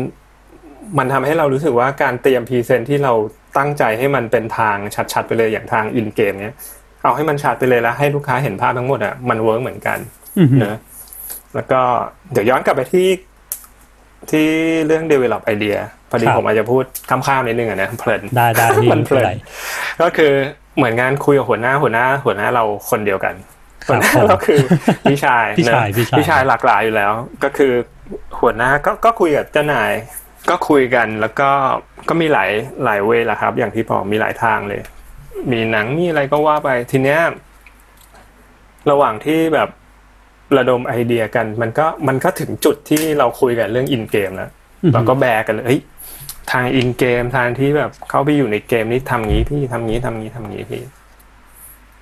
[0.98, 3.12] มันทำให้เรารู้สึกว่าการเตรียม present ที่เรา
[3.58, 4.76] ตั้งใจให้มันเป็นทาง
[5.12, 6.56] ชัดๆไปเลยอย่างทาง in-game เนี้ย
[7.02, 9.98] เอาให้มันชัดไปเลยแล้วให้ลูกค้าเห็นภาพทั้งหมดอะมัน work เหมือนกัน
[10.38, 10.76] อือหือเนอะ
[11.54, 11.80] แล้วก็
[12.32, 13.08] เดี๋ยวย้อนกลับไปที่
[14.30, 14.46] ที่
[14.86, 15.78] เรื่อง develop idea
[16.10, 19.32] พอดีครับผมอาจจะพูดข้ามๆนิดนึงอะนะเพลินได้ได้พี่มันเพลินไไร
[20.02, 20.32] ก็คือ
[20.76, 23.34] เหมือนงานคุยกับหัวหน้าหัวหน้า หัวหน้าเราคนเดียวกัน
[23.86, 24.60] ครับหัวหน้าผมเราคือ
[25.10, 27.12] พี่ชายพี่ชายเนอะพี่ชายพี่ชายหลากหลายอยู่แล้ว
[27.44, 27.72] ก็คือ
[28.40, 29.92] หัวหน้าก็ก็คุยกับเจ้านาย
[30.50, 31.50] ก็คุยกันแล้วก็
[32.08, 32.50] ก็มีหลาย
[32.84, 34.80] หลายเวย์แหละครับ อย่างที่บอกมีหลายทางเลย
[35.52, 37.20] มีหนังมีอะไรก็ว่าไปทีเนี้ย
[38.90, 39.68] ระหว่างที่แบบ
[40.56, 44.50] ระดมไอเดียกัน มันก็มันก็ถึงจุดที่เราคุยกันเรื่องอินเกมแล้ว
[44.84, 45.80] อือหือเราก็แบกกันเลยเฮ้ย
[46.52, 50.82] ทางอินเกมทางที่แบบเข้าไปอยู่ในเกมนี้ทำงี้พี่ทำงี้ทำงี้ทำงี้พี่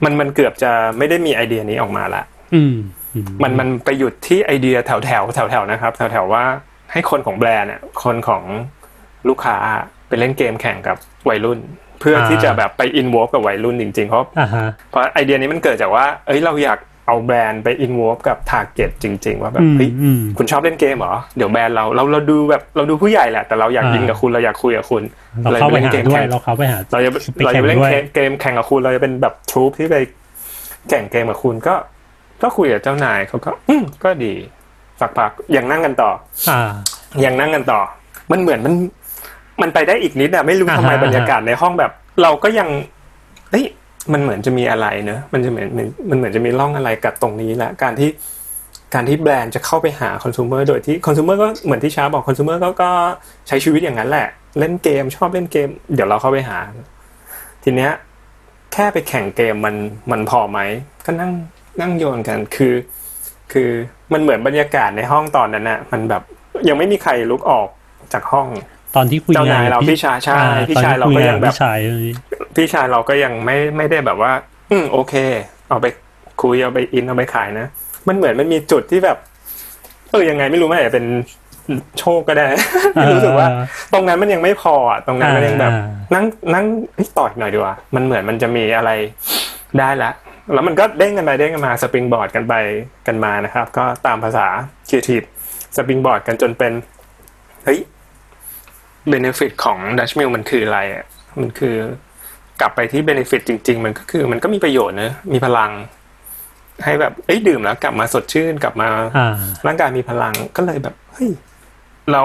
[0.05, 2.23] มันมันเกือบจะไม่ได้มีไอเดียนี้ออกมาละ
[2.55, 2.75] อืม
[3.15, 6.45] อืมันมันไปหยุดที่ไอเดียแถวแถวแถวแถวๆนะครับ แถวแถวๆว่า
[6.93, 8.43] ให้คนของแบรนด์เนี่ยคนของ
[9.29, 9.57] ลูกค้า
[10.09, 10.97] ไปเล่นเกมแข่งกับ
[11.29, 11.59] วัยรุ่น
[12.01, 25.03] เพื่อที่จะแบบไปอินวอกับวัยรุ่นจริงๆเพราะอ่าฮะเพราะไอเดียนี้มันเกิดจากว่า เอ้ยเราอยาก เอาแบรนด์ไปอินวอกับทาร์เก็ตจริง ๆ ว่าแบบอืมเฮ้ยอืมคุณชอบเล่นเกมเหรอ เดี๋ยวแบรนด์เราเราเราดูแบบเราดูผู้ใหญ่แหละ แต่เราอยากอ่ายิยิงกับคุณเราอยากคุยกับคุณ
[25.43, 29.97] เราเข้าไปล่นหาเกมด้วยแข่งเราเข้าไปหาเราจะไปเราแข่จะงไปเล่นด้วยเกมเกมแข่งกับคุณเราจะเป็นแบบทรูปที่ไป
[30.89, 31.75] แข่งเกมกับคุณก็
[32.43, 34.33] ก็คุยกับเจ้านายเขาก็อืมก็ดี
[35.01, 36.11] สักพักยังนั่งกันต่อ
[36.51, 36.73] อ่า
[37.25, 37.81] ยังนั่งกันต่อ
[38.31, 38.75] มันเหมือนมัน
[39.63, 42.69] มันไปได้อีกนิดอะไม่รู้อ่าทำไมฮะบรรยากาศในห้องแบบ เราก็ยัง
[43.51, 43.65] เอ้ย
[44.13, 45.69] มันเหมือนจะมีอะไรเนอะมันจะเหมือน
[46.11, 48.11] มันเหมือนจะมีร่องอะไรกับตรงนี้แหละการที่
[48.95, 52.91] การที่แบรนด์จะเข้าไปหาคอน sumer โดยที่คอน sumer ก็เหมือนที่ช้าบอกคอน sumer ก็ก็
[53.49, 54.27] ใช้ชีวิตอย่างนั้นแหละ
[54.59, 56.59] เล่นเกมชอบเล่นเกม เดี๋ยวเราเข้าไปหา
[57.63, 57.93] ทีเนี้ย
[58.73, 59.75] แค่ไปแข่งเกมมัน
[60.11, 60.59] มันพอไหม
[61.07, 61.33] ก็นั่ง
[61.81, 62.75] นั่งโยนกันคือ
[63.53, 63.71] คือ
[64.13, 66.23] มันเหมือนบรรยากาศในห้องตอนนั้นน่ะมันแบบ
[66.69, 67.69] ยังไม่มีใครลุกออก
[68.13, 68.47] จากห้อง
[68.97, 71.79] ตอนที่คุยานเจ้างนายเราพี่ชายใช่อ่พี่ตอนชายที่เราคุก็นยังแบบพี่ชาย
[72.57, 74.33] พี่ชายเราก็ยังไม่ไม่ได้แบบว่า
[74.71, 75.15] อืมโอเค
[75.69, 75.87] เอาไป
[76.43, 77.67] คุยเอาไปอินเอาไปขายนะ
[78.09, 79.19] มันเหมือนมันมีจุดที่แบบ
[80.11, 81.07] เออยังไงไม่รู้ไม่อาจจะเป็น
[81.99, 82.47] โชคก็ได้
[83.15, 83.49] รู้สึกว่า
[83.93, 86.25] ตรงนั้นมันยังไม่พออะตรงนั้นมันยังแบบอ่านั่ง
[86.55, 88.91] นั่งเฮ้ยต่อยหน่อยดีกว่า มันเหมือนมันจะมีอะไร
[89.79, 90.11] ได้ละ
[90.55, 92.55] แล้วมันก็เด้งกันไปเด้งกันมา springboard กันไป
[93.07, 94.47] กันมานะครับ ก็ตามภาษา
[94.89, 95.23] creative
[95.77, 96.73] springboard กันจนเป็น
[97.65, 97.79] เฮ้ย
[99.09, 101.05] benefit ของ Dutch Mill มันคืออะไรอะ
[101.41, 101.75] มันคือ
[102.61, 105.73] กลับไปที่ benefit จริง ๆ มันก็คือ มันก็มีประโยชน์เนอะมีพลัง
[106.85, 109.35] ให้แบบเอ้ยดื่มแล้ว กลับมาสดชื่นกลับมาอ่า
[109.67, 111.31] ร่างกายมีพลังก็เลยแบบเฮ้ย
[112.13, 112.25] เรา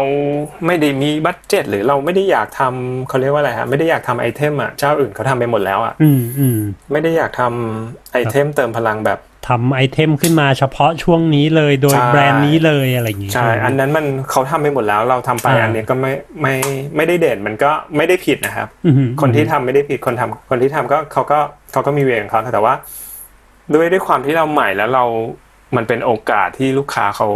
[0.65, 6.59] ไม่ได้มี budget หรือเราไม่ได้อยากทำเขาเรียกว่าอะไรฮะไม่ได้อยากทำ item อะเจ้าอื่นเขาทำไปหมดแล้วอะอืมอืม
[6.91, 16.55] ไม่ได้อยากทำไอเทมเติมพลังแบบ ทำไอเทมขึ้นมาเฉพาะช่วงนี้เลยโดยใช่แบรนด์นี้เลยอะไรอย่างงี้ใช่ไหมอันนั้นมันเขาทำไปหมดแล้วเราทำไปอ่าอันนี้ก็ไม่ไม่
[16.95, 21.39] ไม่ได้เด่นมันก็ไม่ได้ผิดนะครับอืมคนที่ทำไม่ได้ผิดคนทำคนที่ทำก็เขาก็
[21.71, 22.73] เขาก็มีเวรของเขาแต่ว่า
[23.73, 25.03] ด้วยด้วยความที่เราใหม่แล้วเรา
[25.75, 27.27] มันเป็นโอกาสที่ลูกค้าเขา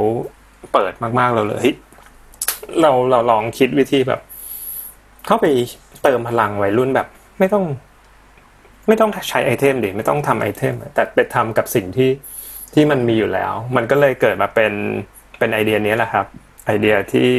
[0.74, 1.76] เปิดมากๆเราเลยเฮ้ย
[2.82, 4.22] เราเราลองคิดวิธีแบบ
[5.28, 5.46] เข้าไป
[6.04, 7.08] เติมพลังวัยรุ่นแบบ
[7.40, 7.64] ไม่ต้อง
[8.88, 12.10] ไม่ต้องใช้ไอเทมดิไม่ต้องทำไอเทมอะแต่ไปทำกับสิ่งที่
[12.74, 14.74] ที่มันมีอยู่แล้ว มันก็เลยเกิดมาเป็น
[15.38, 16.26] เป็นไอเดียนี้แหละครับ
[16.66, 17.32] ไอเดียที่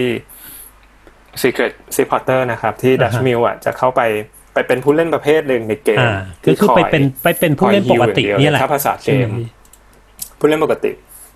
[1.43, 4.03] Secret Supporter นะครับ ที่ Dutch Mill อะจะเข้าไป
[4.55, 9.25] ไปเป็นผู้เล่นประเภทหนึ่งในเกมอ่าก็คือไปเป็นไปเป็นผู้เล่นปกติเนี่ยแหละถ้าภาษาเกใช่ไหม
[10.39, 10.91] ผู้เล่นปกติ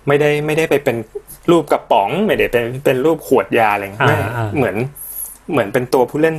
[0.07, 0.97] ไม่ได้ไม่ได้ไปเป็น
[1.51, 4.75] รูปกระป๋องไม่ได้เป็นเป็นรูปขวดยาอะไรอย่างเงี้ยอ่าไม่อ่าเหมือน
[5.51, 6.35] เหมือนเป็นตัวผู้เล่น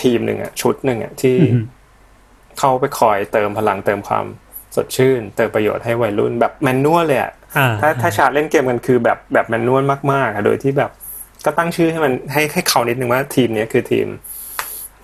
[0.00, 1.62] ทีมหนึ่งอะชุดหนึ่งอะที่อืม
[2.58, 4.24] เข้าไปคอยเติมพลังเติมความ
[4.76, 9.82] สดชื่น เติมประโยชน์ให้วัยรุ่นแบบแมนนวลเลยอะอ่าถ้าถ้าชาร์จเล่นเกมกันคือแบบแบบแมนนวล
[10.12, 10.90] มากๆอะโดยที่แบบ
[11.44, 14.06] ก็ตั้งชื่อให้มันให้ให้เขานิดนึงว่าทีมเนี้ยคือทีม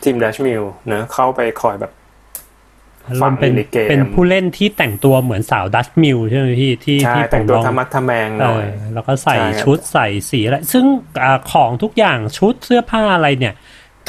[0.02, 1.92] ทีมดัชมิลเนอะเข้าไปคอยแบบ
[3.18, 10.84] เราเป็นในเกมเป็นผู้เล่นที่แต่งตัวเหมือนสาวดัชมิลใช่ไหมพี่ที่ใช่ที่ผแต่งมตัวลองธรรมะทะแมงหเอน่ออยแล้วก็ใส่ใช่ครับชุดใส่สีอะไรซึ่ง
[11.22, 13.54] อ่าของทุกอย่างชุดเสื้อผ้าอะไรเนี่ย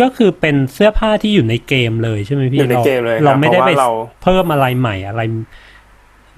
[0.01, 3.91] ก็คือเป็นเสื้อผ้าที่อยู่ในเกมเลยใช่ไหมพี่อยู่ในเกมเลยครับเราไม่ได้เพไปราะว่าเรา
[4.23, 5.21] เพิ่มอะไรใหม่อะไร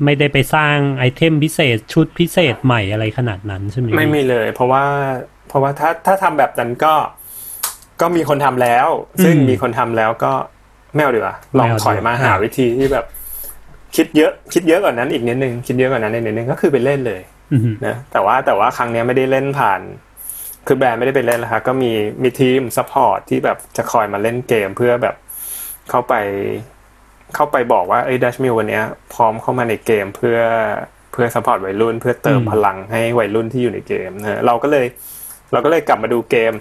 [0.05, 4.83] ไม่ได้ไปสร้างไอเทมพิเศษชุดพิเศษใหม่อะไรขนาดนั้นใช่ไหมพี่ไม่มีเลย เพราะว่า
[5.47, 6.93] เพราะว่าถ้าถ้าทำแบบนั้นก็
[8.01, 8.87] ก็มีคนทำแล้ว
[9.23, 10.33] ซึ่งมีคนทำแล้วก็
[10.93, 13.05] ไม่เอาดีกว่าลองถอยมาหาวิธีที่แบบ
[13.95, 19.81] คิดเยอะคิดเยอะกว่านั้นอีกนิดนึงคิดเยอะกว่านั้นอีกนิดนึงก็คือไปเล่นเลยอืมนะแต่ว่าแต่ว่าครั้งเนี้ยไม่ได้เล่นผ่าน
[20.71, 21.91] คือแบรนด์ไม่ได้ไปเล่นแล้วครับก็มี
[22.23, 25.15] มีทีม support ที่แบบจะคอยมาเล่นเกมเพื่อแบบ
[25.89, 26.13] เข้าไป
[27.35, 30.37] เข้าไปบอกว่าไอ้ Dutch Mill วันเนี้ยพร้อมเข้ามาในเกมเพื่อ
[31.11, 34.85] เพื่อ support วัยรุ่น เพื่อเติมพลังให้วัยรุ่นที่อยู่ในเกมนะเราก็เลย
[35.51, 36.53] เราก็เลยกลับมาดูเกม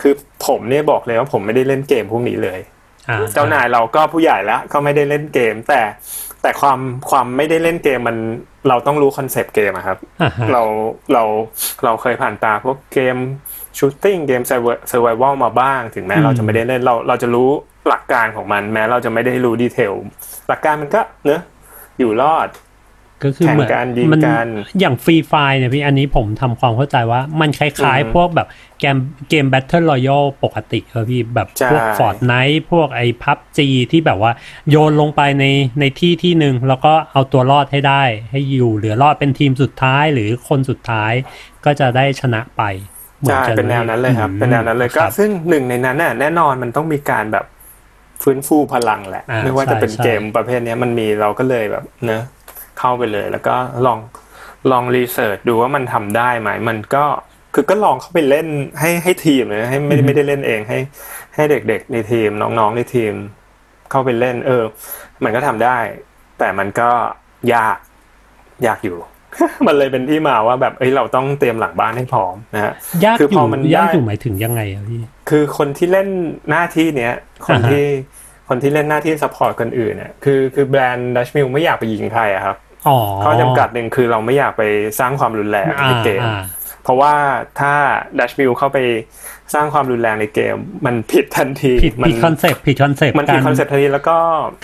[0.00, 0.12] คือ
[0.46, 2.60] ผมเนี่ยบอกเลยว่าผมไม่ได้เล่นเกมพวกนี้เลย
[3.08, 5.80] อ่าเจ้านายเราก็ผู้ใหญ่แล้วก็ไม่ได้เล่นเกม แต่
[6.42, 6.78] แต่ความ
[7.10, 8.16] ความไม่ได้เล่นเกมมัน
[8.68, 10.62] เราต้องรู้ concept เกมอะครับอ่าฮะเรา
[11.12, 11.22] เรา
[11.84, 13.16] เราเคยผ่านตาพวกเกม
[13.78, 17.50] shooting game survival มาบ้าง ถึงแม้เราจะไม่ได้เล่นเราเราจะรู้
[17.88, 19.92] หลักการของมัน แม้เราจะไม่ได้รู้ detail
[20.48, 21.40] หลักการมันก็เนอะ
[21.98, 22.48] อยู่รอด
[23.24, 24.46] ก็คือเหมือนแข่งกันยิงมักัน
[24.80, 28.48] อย่าง Free Fire เนี่ยพี่อันนี้ผมทำความเข้าใจว่ามันคล้ายอือฮึๆพวกแบบ
[28.80, 28.96] เกม
[29.28, 34.32] เกม Battle Royale ปกติครับพี่แบบใช่พวก Fortnite พวกไอ้พับจีที่แบบว่า
[34.70, 35.44] โยนลงไปใน
[35.80, 41.12] ในที่ที่หนึ่งแล้วก็เอาตัวรอดให้ได้ ให้อยู่เหลือรอดเป็นทีมสุดท้ายหรือคนสุดท้าย
[41.64, 42.93] ก็จะได้ชนะไปหมือ
[43.28, 47.44] ใช่กัเป็นแนวนั้นเลยครับอืมเป็นแนวนั้นเลยก็ครับซึ่งหนึ่งในนั้นน่ะแน่นอนมันต้องมีการแบบ
[48.22, 52.22] ฟื้นฟูพลังแหละอ่าไม่ว่าจะเป็นใช่เกมประเภทเนี้ยมันมีเราก็เลยแบบเนอะ
[52.78, 53.54] เข้าไปเลย แล้วก็
[53.86, 53.98] ลอง
[54.70, 57.04] ลอง research ดูว่ามันทำได้ไหมมันก็
[57.54, 58.48] คือก็ลองเข้าไปเล่น
[58.80, 60.78] ให้ให้ทีมเลยให้ไม่ไม่ได้เล่นเองให้
[61.34, 63.12] ให้เด็กๆในทีมน้องๆในทีม
[63.90, 64.64] เข้าไปเล่น เออ
[65.24, 65.78] มันก็ทำได้
[66.38, 66.90] แต่มันก็
[67.54, 67.78] ยาก
[68.66, 68.98] ยากอยู่
[69.66, 72.72] มันเลยเป็นที่มาว่าแบบเอ้ยเราต้องเตรียมหลังบ้านให้พร้อมนะฮะ
[73.04, 76.08] ยากคืออพอยู่มันยากได้อยู่หมายถึงยังไงอะพี่คือคนที่เล่น
[76.50, 77.14] หน้าที่เนี้ย
[77.46, 77.84] คนอ่าฮะที่
[78.48, 82.56] คนที่เล่นหน้าที่ support คนอื่นเนี่ยคือคือแบรนด์ Dutch Mill ไม่อยากไปยิงใครอะครับ
[82.88, 84.62] อ๋อข้อจำกัดหนึ่งคือเราไม่อยากไป
[84.98, 86.42] สร้างความรุนแรงอ่าในเกมอ่า
[86.84, 87.14] เพราะว่า
[87.60, 87.72] ถ้า
[88.18, 88.78] Dutch Mill เข้าไป
[89.54, 94.16] สร้างความรุนแรงในเกม มันผิดทันทีผิดผิด conceptผิด concept มันผิด concept ทันทีแล้วก็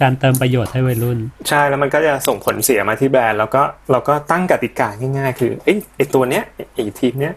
[0.03, 7.35] การเติมประโยชน์ให้วัยรุ่น ใช่แล้วมันก็จะส่งผลเสียมาที่แบรนด์แล้วก็เราก็ตั้งกติกาง่ายๆ คือเอ้ยไอตัวเนี้ยไอทีมเนี้ย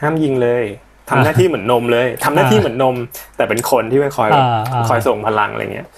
[0.00, 0.64] ห้ามยิงเลย
[1.10, 2.96] ทำหน้าที่เหมือนนมเลยทำหน้าที่เหมือนนม
[3.36, 5.88] แต่เป็นคนที่ไปคอยแบบอ่าอ่าคอยส่งพลังอะไรเงี้ย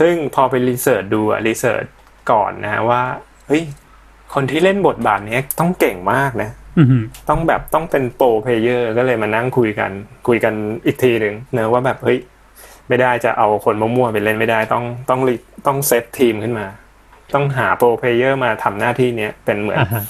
[0.00, 1.84] ซึ่งพอไป research ดูอะ research
[2.30, 3.02] ก่อนนะฮะว่า
[3.48, 3.62] เฮ้ย
[4.34, 6.67] คนที่เล่นบทบาทเนี้ยต้องเก่งมากนะอือหือ
[7.28, 9.90] ต้องแบบต้องเป็น pro player ก็เลยมานั่งคุยกัน
[10.28, 10.54] คุยกัน
[10.86, 12.18] อีกทีหนึ่งเนอะว่าแบบเฮ้ย
[12.88, 15.34] ไม่ได้จะเอาคนมั่วๆไปเล่นไม่ได้ต้องต้องรี
[15.66, 16.66] ต้องเซตทีมขึ้นมา
[17.34, 20.04] ต้องหา pro player มาทำหน้าที่เนี้ยเป็นเหมือนอ่าฮะ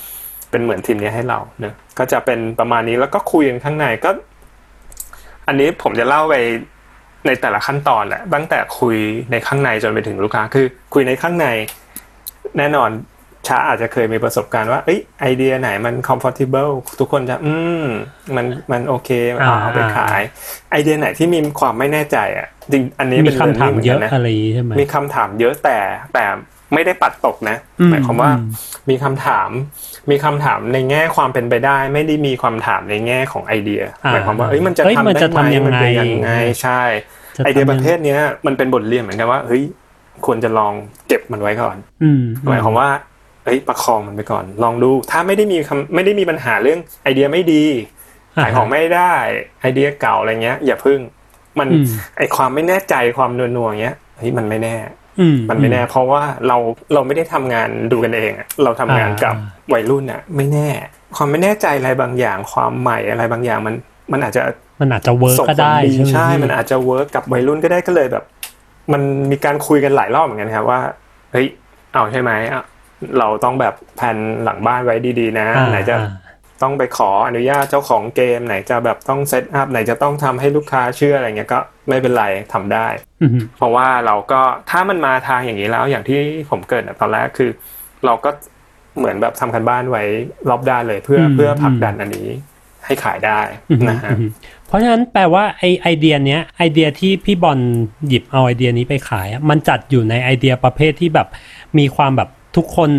[0.50, 4.11] เป็นเหมือนทีมนี้ให้เราเนะก็จะเป็นประมาณนี้แล้วก็คุยกันข้างในก็
[5.46, 6.35] อันนี้ผมจะเล่าไป
[7.26, 8.96] ในแต่ละขั้นตอนแหละตั้งแต่คุย
[9.31, 11.46] ในข้างในจนไปถึงลูกค้าคือ คุยในข้างใน
[12.59, 12.90] แน่นอน
[13.46, 17.85] ช้าอาจจะเคยมีประสบการณ์ว่าเอ้ยไอเดียไหนมัน comfortable ทุกคนจะ อืม
[18.37, 20.20] มันมันโอเคเอาเอาไปขาย
[20.70, 25.79] ไอเดียไหนที่มีความไม่แน่ใจอะจริงอันนี้มีเป็นคำถามเยอะนะอะไรใช่ไหมมีคำถามเยอะแต่
[26.14, 26.24] แต่
[26.74, 28.48] ไม่ได้ปัดตกนะอืมหมายความว่าอืม
[28.90, 29.51] มีคำถาม
[30.11, 36.31] มีคำถามในแง่ความเป็นไปได้ ไม่ได้มีความถามในแง่ของไอเดียอ่าหมายความว่าเอ้ยมันจะเอ้ยทำมันได้จะไหมทำยังไงมันเป็นยังไง
[36.62, 36.83] ใช่
[37.37, 39.62] จะไอเดียทำประเภทเนี้ยมันเป็นบทเรียนเหมือนกันว่าเฮ้ย
[40.27, 40.72] ควรจะลอง
[41.09, 42.88] เก็บมันไว้ก่อนอืมหมายความว่า
[43.48, 47.64] เอ้ยประคองมันไปก่อน ลองดู ถ้าไม่ได้มีคำไม่ได้มีปัญหาเรื่องไอเดียไม่ดี
[48.42, 49.12] ขายของไม่ได้
[49.61, 50.98] ไอเดียเก่าอะไรเงี้ย อย่าพึ่ง
[51.58, 51.84] มันอืม
[52.18, 54.76] ไอความไม่แน่ใจความนัวๆอย่างเงี้ยเฮ้ยมันไม่แน่
[55.20, 56.56] อืมมันไม่แน่ เพราะว่าเรา
[56.94, 60.68] เราไม่ได้ทำงานดูกันเองอะเราทำงานกับอ่าวัยรุ่นอะไม่แน่
[61.16, 63.74] ความไม่แน่ใจอะไรบางอย่างความใหม่อะไรบางอย่างมัน
[64.12, 64.42] มันอาจจะ
[64.80, 68.24] มันอาจจะ work ส่งก็ผลได้ดีใช่ไหมใช่พี่มันอาจจะ work กับวัยรุ่นก็ได้ก็เลยแบบ
[68.92, 70.80] มันมีการคุยกันหลายรอบเหมือนกันครับว่า
[71.32, 71.46] เฮ้ย
[71.92, 72.62] เอาใช่ไหมอะ
[73.18, 76.08] เราต้องแบบแผนหลังบ้านไว้ดีๆนะอ่าไหนจะอ่า
[76.62, 81.58] ต้องไปขออนุญาตเจ้าของเกมไหนจะแบบต้อง set up ไหนจะต้องทำให้ลูกค้าเชื่ออะไรเงี้ยก็
[81.88, 82.87] ไม่เป็นไรทำได้
[83.22, 87.50] อืมเพราะว่าเราก็ถ้ามันมาทางอย่างนี้แล้วอย่างที่ผมเกริ่นอะตอนแรกคือ
[88.06, 88.30] เราก็
[88.98, 90.02] เหมือนแบบทำการบ้านไว้
[90.48, 92.28] รอบด้านเลยเพื่ออืมเพื่อผลักอืมดันอันนี้
[92.84, 94.30] ให้ขายได้อืมนะฮะอืม
[94.66, 97.58] เพราะฉะนั้นแปลว่าไอไอเดียเนี้ยไอเดียที่พี่บอล
[98.08, 101.28] หยิบเอาไอเดียนี้ไปขายอะมันจัดอยู่ในไอเดียประเภทที่แบบ
[101.78, 102.28] มีความแบบ
[102.59, 102.90] ทุกคน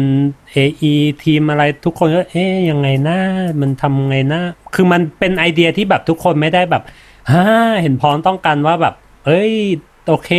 [0.55, 0.93] AE
[1.23, 3.19] ทีมอะไรทุกคนก็เอ๊ยยังไงนะ
[3.61, 4.41] มันทำไงนะ
[4.75, 6.83] คือมันเป็นไอเดียที่แบบทุกคนไม่ได้แบบ
[7.31, 7.45] ฮ่า
[7.81, 8.93] เห็นพ้องต้องกันว่าแบบ
[9.25, 9.53] เอ้ย
[10.07, 10.31] โอเค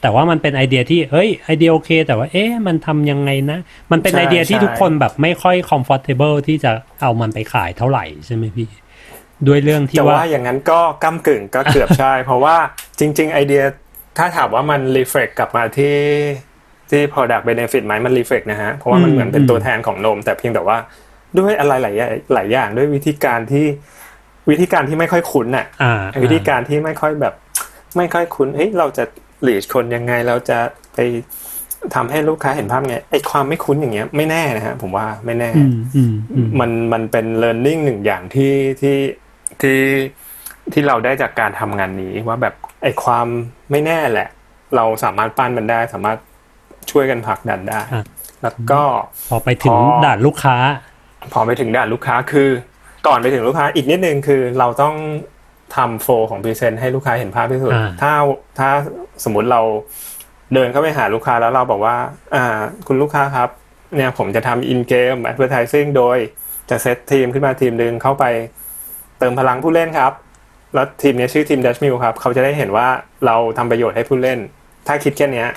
[0.00, 3.58] แต่ว่ามันเป็นไอเดียที่เอ้ยไอเดียโอเค แต่ว่าเอ๊ะมันทำยังไงนะ
[3.92, 8.68] มันเป็นใช่ไอเดียที่ใช่ทุกคนแบบไม่ค่อย comfortable ที่จะเอามันไปขายเท่าไหร่ใช่ไหมพี่
[9.46, 12.56] ด้วยเรื่องที่จะว่าว่าอย่างนั้นก็ก้ากึ่งก็เกือบใช่ เพราะว่า
[12.98, 13.62] จริง ๆ ไอเดีย
[14.18, 15.96] ถ้าถามว่ามันรีเฟกกลับมาที่
[16.90, 20.78] ที่ product benefit ไหมมันรีเฟกนะฮะ เพราะว่ามันอืมเหมือนเป็นอืมตัวแทนของนม แต่เพียงแต่ว่า
[21.38, 23.66] ด้วยอะไรหลายอย่างหลายอย่างด้วยวิธีการที่
[24.50, 27.34] วิธีการที่ไม่ค่อยคุ้นน่ะอ่าวิธีการที่ไม่ค่อยแบบ
[27.96, 29.04] ไม่ค่อยคุ้นเฮ้ยเราจะ
[29.42, 30.58] หลีดคนยังไงเราจะ
[30.94, 30.98] ไป
[31.94, 38.96] ทำให้ลูกค้าเห็นภาพไงไอความไม่คุ้นอย่างเงี้ยไม่แน่นะฮะผมว่าไม่แน่อืมอืมอืมมันมันเป็น learning หนึ่งอย่างที่ที่
[39.60, 39.78] ที่
[40.72, 43.26] ที่เราได้จากการทำงานนี้ว่าแบบไอ้ความ
[43.70, 44.28] ไม่แน่แหละ
[44.76, 46.18] เราสามารถปั้นมันได้สามารถ
[46.90, 48.04] ช่วยกันผลักดันได้อะ
[48.42, 48.82] แล้วก็
[49.30, 50.56] พอไปถึงพอด่านลูกค้า
[51.32, 52.48] พอไปถึงด่านลูกค้าคือ
[53.06, 54.94] ก่อนไปถึงลูกค้าอีกนิดนึงคือเราต้อง
[55.76, 58.12] ทำโฟของพรีเซนต์ให้ลูกค้าเห็นภาพที่สุดอ่าถ้า
[58.58, 58.68] ถ้า
[59.24, 59.60] สมมุติเรา
[60.54, 61.96] เดินเข้าไปหาลูกค้าแล้วเราบอกว่า
[62.34, 63.48] อ่า คุณลูกค้าครับ
[63.96, 66.16] เนี่ยผมจะทำอินเกม advertising โดย
[66.70, 68.24] จะเซตทีมขึ้นมาทีมหนึ่งเข้าไป
[69.18, 70.12] เติมพลังผู้เล่นครับ
[70.74, 72.88] แล้วทีมเนี้ยชื่อทีม Dash m i l ครับ เขาจะได้เห็นว่า
[73.26, 74.38] เราทำประโยชน์ให้ผู้เล่น
[74.86, 75.48] ถ้าคิดแค่เนี้ย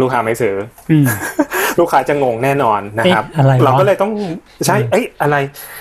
[0.00, 0.54] ลูกค้าไม่ซื้อ
[0.90, 1.06] อืม
[1.78, 4.12] ลูกค้าจะงงแน่นอนนะครับเอ๊ะอะไรวะเราก็เลยต้อง
[4.66, 5.36] ใช่เอ้ยอะไร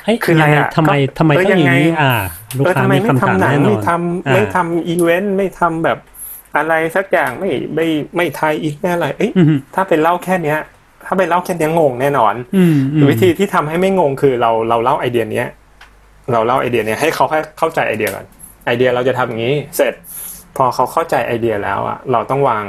[0.05, 2.13] เอ้ยคืออะไรอะทำไมก็ทำไมเอ้ยต้องอย่างยังไงนี้อ่า
[2.57, 5.97] ลูกเออค้าทำไมมีไม่คำถามทำหนังแน่นอไม่นทำอ่าไม่ทำอีเวนต์ไม่ทำแบบ
[6.57, 9.45] อะไรสักอย่างไม่ไม่ไม่ไทยอีกแน่อะไรเอ้ยอืม
[9.75, 10.57] ถ้าเป็นเล่าแค่เนี้ย
[11.05, 15.47] ถ้าเป็นเล่าแค่เนี้ยงงแน่นอนอืมอืมวิธีที่ทำให้ไม่งงคือเราเราเล่าไอเดียเนี้ย
[16.31, 18.25] เราเล่าไอเดียเนี้ยให้เขาแค่เข้าใจไอเดียก่อน
[18.65, 19.93] ไอเดียเราจะทำอย่างนี้ เสร็จ
[20.55, 22.65] พอเขาเข้าใจไอเดียแล้วอะเราต้องวาง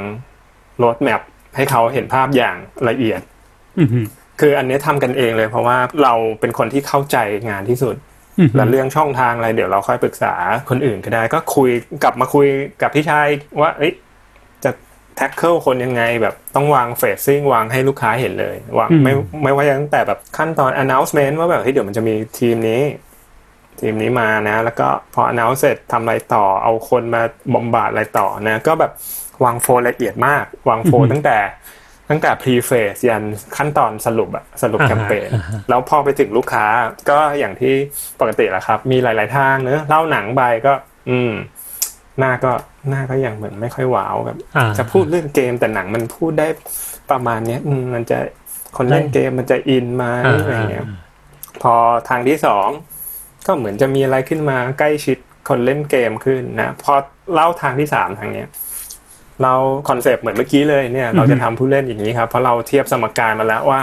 [0.83, 1.21] รถแมพ
[1.55, 2.57] ให้เขาเห็นภาพอย่าง
[2.89, 3.21] ละเอียด
[3.79, 4.05] อืมอืม
[4.39, 7.17] คืออันนี้ทำกันเองเลย เพราะว่าเราเป็นคนที่เข้าใจ
[7.49, 7.95] งานที่สุด
[8.39, 10.33] อืมแล้วเรื่องช่องทางอะไรเดี๋ยวเราค่อยปรึกษา
[10.69, 11.69] คนอื่นก็ได้ ก็คุย
[12.03, 12.47] กลับมาคุย
[12.81, 13.27] กับพี่ชาย
[13.61, 13.93] ว่าเอ้ย
[14.63, 14.71] จะ
[15.15, 19.13] tackle คนยังไงแบบต้องวาง phasing วางให้ลูกค้าเห็นเลยวางไม่
[19.43, 22.81] ไม่ว่าจะตั้งแต่แบบขั้นตอน announcement ว่าแบบเฮ้ยเดี๋ยวมันจะมีทีมนี้
[23.79, 27.21] ทีมนี้มานะ แล้วก็พอ announce เสร็จทำอะไรต่อเอาคนมา
[27.53, 28.91] บอมบาดอะไรต่อนะ ก็แบบ
[29.43, 31.37] วางโฟลละเอียดมาก วางโฟลตั้งแต่
[32.09, 33.23] ตั้งแต่ pre phase ยัน
[33.57, 36.65] ขั้นตอนสรุปอะสรุปแคมเปญอ่าฮะแล้วพอไปถึงลูกค้า
[37.09, 37.73] ก็อย่างที่
[38.19, 40.73] ปกติแหละครับ มีหลาย ๆ ทางเนอะเล่าหนังไปก็
[41.09, 41.31] อืม
[42.19, 42.51] หน้าก็
[42.89, 46.47] หน้าก็ยังเหมือนไม่ค่อยว้าวแบบอ่าจะพูดเรื่องเกมแต่หนังมันพูดได้
[47.11, 48.17] ประมาณเนี้ยอืมมันจะ
[48.77, 50.87] คนเล่นเกมมันจะอินไหมาอ่าอะไรเงี้ย
[51.61, 51.73] พอ
[52.09, 52.67] ทางที่สอง
[53.45, 55.17] ก็เหมือนจะมีอะไรขึ้นมาใกล้ชิด
[55.49, 56.93] คนเล่นเกมขึ้นนะพอ
[57.33, 58.47] เล่าทางที่สามทางเนี้ย
[59.41, 59.53] เรา
[59.89, 63.81] concept เหมือนเมื่อกี้เลยเนี่ยเราจะทำผู้เล่นอย่างนี้ครับ เพราะเราเทียบสมการมาแล้วว่า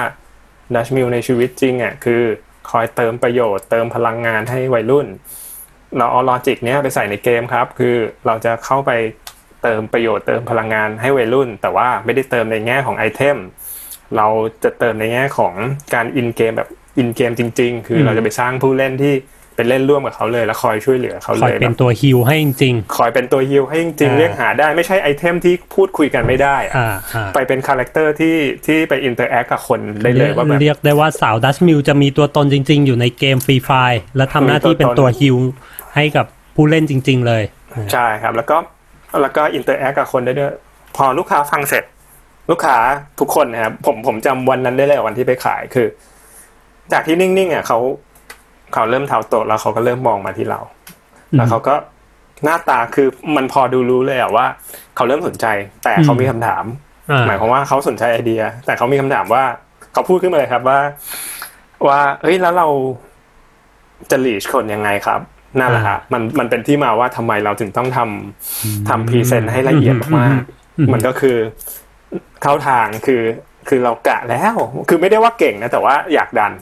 [0.75, 2.23] Dutch Mill ในชีวิตจริงอะคือ
[2.71, 5.07] คอยเติมประโยชน์ เติมพลังงานให้วัยรุ่น
[5.99, 8.91] เราเอา logic เนี้ยไปใส่ในเกมครับ คือเราจะเข้าไป
[9.63, 13.39] เติมประโยชน์เติมพลังงานให้วัยรุ่น แต่ว่าไม่ได้เติมในแง่ของ item
[14.17, 14.27] เรา
[14.65, 15.55] จะเติมในแง่ของ
[15.95, 19.15] การ in game แบบ in game จริง ๆ คือเราจะไปสร้างผู้เล่นที่
[19.57, 28.37] เป็นเล่นร่วมกับเขาเลยแล้วคอยช่วยเหลือเขาเลยคอยเป็นตัว heal ให้จริงคอยเป็นตัว heal ให้จริงๆอ่าเรียกหาได้ไม่ใช่ item ที่พูดคุยกันไม่ได้อะๆอ่าอ่าไปเป็น character ที่
[28.67, 33.71] ที่ไป interact กับคนได้เลยว่าแบบเรียกได้ว่าสาว Dutch Mill จะมีตัวตนจริง ๆ อยู่ในเกม Free Fire
[34.17, 35.37] และทำหน้าที่เป็นตัว heal
[35.95, 37.43] ให้กับผู้เล่นจริง ๆ เลย
[37.93, 38.57] ใช่ครับ แล้วก็
[39.23, 40.53] แล้วก็ interact กับคนได้ด้วย
[40.97, 41.85] พอลูกค้าฟังเสร็จ
[42.51, 42.77] ลูกค้า
[43.21, 45.87] ทุกคนนะครับผมผมจำวันนั้นได้เลยวันที่ไปขายคือ
[46.93, 47.79] จากที่นิ่งๆอะเขา
[48.75, 50.61] เขาเริ่มเท้าโตะแล้วเขาก็เริ่มมองมาที่เรา
[51.33, 51.75] อืมแล้วเขาก็
[52.45, 54.47] หน้าตาคือมันพอดูรู้เลยอะว่า
[54.97, 55.47] เขาเริ่มสนใจ
[55.85, 56.65] แต่เขามีคำถาม
[57.11, 59.45] อ่าหมายความว่าเขาสนใจไอเดีย แต่เขามีคำถามว่า
[59.93, 60.79] เขาพูดขึ้นมาเลยครับว่า
[61.89, 62.69] ว่าเฮ้ยแล้วเรา
[64.11, 65.21] จะลีชคนยังไงครับ
[65.61, 67.99] นั่นแหละฮะมันมันเป็นที่มาว่าทำไมเราถึงต้องท
[68.45, 71.37] ทำ present ให้ละเอียดมากๆมันก็คือ
[72.43, 73.23] เข้าทางคือ
[73.71, 74.55] คือเรากะแล้ว
[74.89, 76.53] คือไม่ได้ว่าเก่งนะ แต่ว่าอยากดัน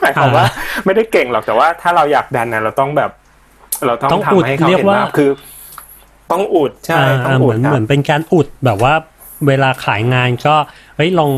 [0.00, 0.46] หมายความว่า
[0.84, 3.10] ไม่ได้เก่งหรอกแต่ว่าถ้าเราอยากดันนะเราต้องแบบ
[3.86, 5.30] เราต้องต้องอุดทำให้เขาเรียกเห็นว่าว่าคือ
[6.32, 8.94] ต้องอุดใช่อ่าต้องอ่าเหอุมืดครับเหมือนเหมือนเป็นการอุดแบบว่า
[9.46, 10.54] เวลาขายงานก็
[10.96, 11.30] เฮ้ยลอง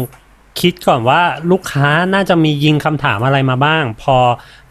[0.61, 4.17] คิดก่อนว่าลูกค้าน่าจะมียิงคำถามอะไรมาบ้าง พอ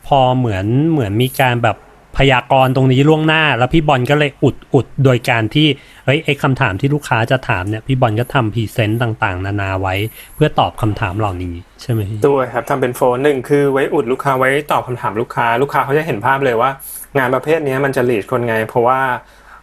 [0.08, 1.78] พอเหมือนเหมือนมีการแบบ
[2.20, 5.68] พยากรณ์ตรงนี้ล่วงหน้า แล้วพี่บอลก็เลยอุดอุดโดยการที่
[6.06, 9.96] เฮ้ยไอ้คำถามที่ลูกค้าจะถามเนี่ยพี่บอลก็ทำพรีเซนต์ต่างๆ นานาไว้
[10.36, 16.70] เพื่อตอบคำถามเหล่านี้ใช่ไหมพี่ด้วยครับทำเป็นโฟนหนึ่งคือไว้อุดลูกค้าไว้ตอบคำถามลูกค้า ลูกค้าเขาจะเห็นภาพเลยว่า
[17.18, 19.02] งานประเภทนี้มันจะหลีดคนไง เพราะว่า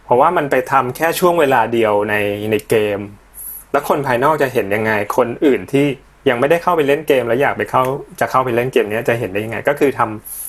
[0.05, 2.15] เพราะว่ามันไปทำแค่ช่วงเวลาเดียวใน
[2.51, 2.99] ในเกม
[3.71, 5.85] แล้วคนภายนอกจะเห็นยังไงคนอื่นที่
[6.29, 7.83] ยังไม่ได้เข้าไปเล่นเกม แล้วอยากไปเข้า
[8.19, 10.46] จะเข้าไปเล่นเกมนี้จะเห็นได้ยังไง ก็คือทำ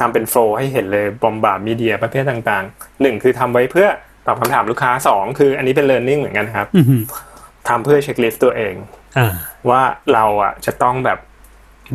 [0.00, 3.88] ทำเป็น flow ให้เห็นเลย bombard media ประเภทต่างๆหนึ่งคือทำไว้เพื่อ
[4.26, 7.02] ตอบคำถามลูกค้าสองคืออันนี้เป็น learning เหมือนกันครับอือหือ
[7.68, 8.74] ทำเพื่อ checklist ตัวเอง
[9.18, 9.34] อ่า
[9.70, 9.82] ว่า
[10.12, 11.18] เราอะจะต้องแบบ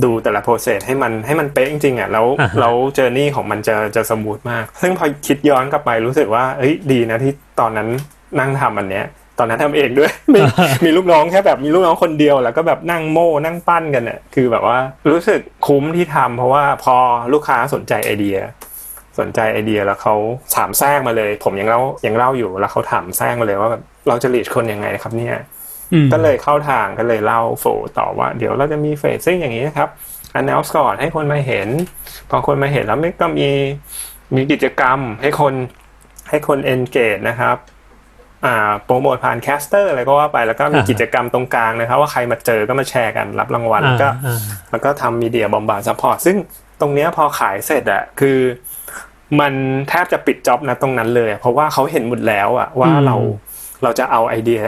[0.03, 7.87] ดูแต่ละ process ให้มันให้มันเป๊ะจริงๆอะแล้วอ่าฮะแล้ว journey ของมันจะจะ smooth มาก ซึ่งพอคิดย้อนกลับไปรู้สึกว่าเอ้ยดีนะที่ตอนนั้น
[8.39, 9.05] นั่งทำอันเนี้ย
[9.39, 10.41] ตอนนั้นทำเองด้วยมี
[10.85, 14.77] มีลูกน้องแค่แบบมีลูกน้องคนเดียว แล้วก็แบบนั่งโม่นั่งปั้นกันเนี่ยคือแบบว่า
[15.09, 16.95] รู้สึกคุ้มที่ทำเพราะว่าพอ
[17.33, 18.37] ลูกค้าสนใจไอเดีย
[19.19, 20.15] สนใจไอเดียแล้วเขา
[20.55, 25.35] ถามแทรกมาเลย ผมยังเล่ายังเล่าอยู่แล้วเขาถามแทรกมาเลยว่าแบบเราจะหลีดคนยังไงครับเนี่ย
[25.93, 27.65] อืมก็เลยเข้าทางก็เลยเล่าโฟ
[27.97, 29.89] ต่อว่า เดี๋ยวเราจะมีเฟสซิ่งอย่างนี้นะครับ
[30.39, 31.69] announce ก่อนให้คนมาเห็น
[32.29, 33.49] พอคนมาเห็นแล้วไม่ก็มี
[34.35, 35.53] มีกิจกรรมให้คน
[36.29, 37.72] ให้คน engage นะครับอ่า
[38.85, 44.39] โปรโมทผ่าน caster อะไรก็ว่าไปแล้วก็มีอ่ากิจกรรมตรงกลางนะครับ ว่าใครมาเจอก็มาแชร์กันรับรางวัลแล้วก็อ่า
[44.71, 46.37] แล้วก็ทำ media bombard support ซึ่ง
[46.81, 48.39] ตรงเนี้ยพอขายเสร็จอะคือ
[49.39, 49.53] มัน
[49.89, 53.15] แทบจะปิด job นะตรงนั้นเลย เพราะว่าเขาเห็นหมดแล้วอะว่าเรา
[53.83, 54.59] เราจะเอาไอเดีย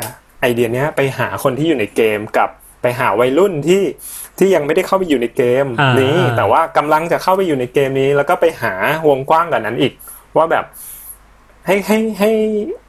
[0.42, 2.50] ไอเดียเนี้ยไปหาคนที่อยู่ในเกมกับ
[2.82, 3.84] ไปหาวัยรุ่นที่
[4.38, 8.74] ที่ยังไม่ได้เข้าไปอยู่ในเกมอ่านี้อ่าแต่ว่ากำลังจะเข้าไปอยู่ในเกมนี้ แล้วก็ไปหา
[9.08, 9.94] วงกว้างกว่านั้นอีก
[10.38, 10.66] ว่าแบบ
[11.66, 12.32] ให้ให้ให้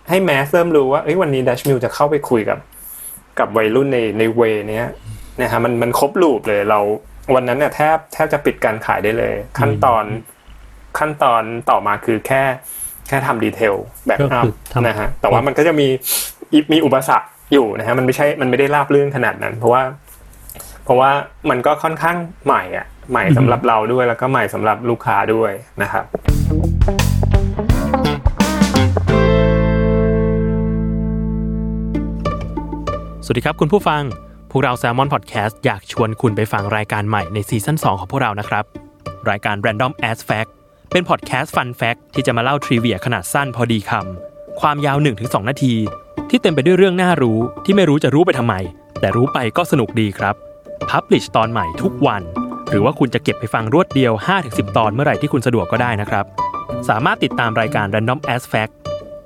[0.08, 2.58] ให้ mass เริ่มรู้ว่าเอ้ยวันนี้ดัชมิลล์จะเข้าไปคุยกับ
[3.38, 4.86] กับวัยรุ่นในใน way เนี้ย
[5.40, 6.80] นะฮะมันมันครบ loop เลยเรา
[7.34, 10.04] วันนั้นเนี่ยแทบแทบจะปิดการขายได้เลย ขั้นตอน
[10.98, 12.42] ขั้นตอนต่อมาคือแค่
[13.08, 13.74] แค่ทำ detail
[14.06, 15.86] back up คือทำนะฮะแต่ว่ามันก็จะมี
[16.52, 19.82] อีมีอุปสรรคอยู่นะฮะมันไม่ใช่มันไม่ได้ราบรื่นขนาดนั้น เพราะว่า
[20.84, 21.10] เพราะว่า
[21.50, 22.16] มันก็ค่อนข้าง
[22.46, 26.04] ใหม่อะใหม่สำหรับเราด้วยแล้วก็ใหม่สำหรับลูกค้าด้วยนะครับ
[33.28, 34.02] สวัสดีครับคุณผู้ฟัง
[34.50, 38.64] พวกเรา Salmon Podcast อยากชวนคุณไปฟังรายการใหม่ในซีซั่น2 ของพวกเรานะครับ
[39.30, 40.50] รายการ Random As Fact
[40.92, 45.74] เป็นพอดแคสต์ Fun Fact ที่จะมาเล่าทริเวียขนาดสั้นพอดีคำความยาว 1-2 นาที
[46.30, 48.54] ที่เต็มไปด้วยเรื่องน่ารู้ที่ไม่รู้จะรู้ไปทำไม
[49.00, 50.34] แต่รู้ไปก็สนุกดีครับ
[50.90, 52.22] Publish ตอนใหม่ทุกวัน
[52.70, 54.12] หรือว่าคุณจะเก็บไปฟังรวดเดียว
[54.44, 56.24] 5-10 ตอนเมื่อไหร่ที่คุณสะดวกก็ได้นะครับ
[56.88, 58.72] สามารถติดตามรายการ Random As Fact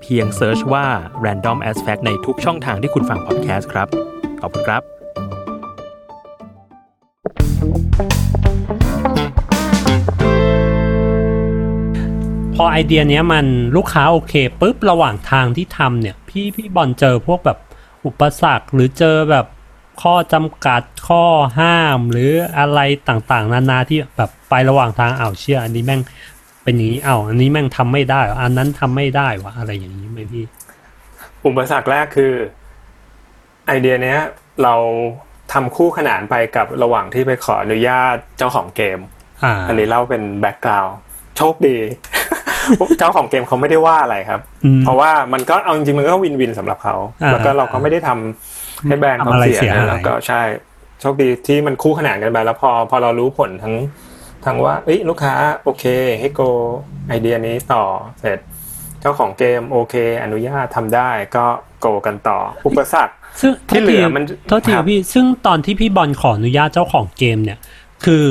[0.00, 0.86] เพียง search ว่า
[1.24, 3.88] Random As Fact ในทุกช่องทางที่คุณฟังพอดแคสต์ครับ
[4.40, 4.82] ขอบคุณครับ
[12.54, 17.58] พอไอเดียเนี้ยมันลูกค้าโอเคปุ๊บระหว่างทางที่ทำเนี่ย พี่พี่บอลเจอพวกแบบ
[18.06, 19.46] อุปสรรคหรือเจอแบบ
[20.02, 21.24] ข้อจำกัดข้อ
[21.58, 26.00] ห้ามหรืออะไรต่างๆ นานาที่แบบไประหว่างทางอ้าวเชื่ออันนี้แม่ง
[26.62, 30.44] เป็นอย่างนี้อ้าวอันนี้แม่งทำไม่ได้วะอันนั้นทำไม่ได้วะอะไรอย่างนี้ไหมพี่
[31.46, 32.32] อุปสรรคแรกคือ
[33.66, 34.18] ไอเดียเนี้ย
[34.62, 34.74] เรา
[35.52, 38.98] ทำคู่ขนานไปกับระหว่างที่ไปขออนุญาตเจ้าของเกม
[39.44, 40.96] อ่าอันนี้เล่าเป็น background
[41.36, 41.76] โชคดี
[42.98, 50.42] เจ้าของเกมเขาไม่ได้ว่าอะไรครับอืมเพราะว่ามันก็เอาจริงๆมันก็ win-win สำหรับเขาอ่าแล้วก็เราก็ไม่ได้ทำให้แบรนด์เขาทำอะไรเสียเสียหายนะแล้วก็ใช่
[51.00, 53.74] โชคดีที่มันคู่ขนานกันไปแล้วพอพอเรารู้ผลทั้ง
[54.44, 55.34] ทั้งว่าเอ้ยลูกค้า
[55.64, 55.84] โอเค
[56.20, 56.40] ให้ go
[57.08, 57.84] ไอเดียนี้ต่อ
[58.20, 58.38] เสร็จ
[59.00, 61.46] เจ้าของเกมโอเค อนุญาตทำได้ก็
[61.80, 67.58] go กันต่อ อุปสรรคซึ่งที่เหลือมันโทษทีครับพี่ ซึ่งตอนที่พี่บอลขออนุญาตเจ้าของเกมเนี่ย
[68.04, 68.26] คือ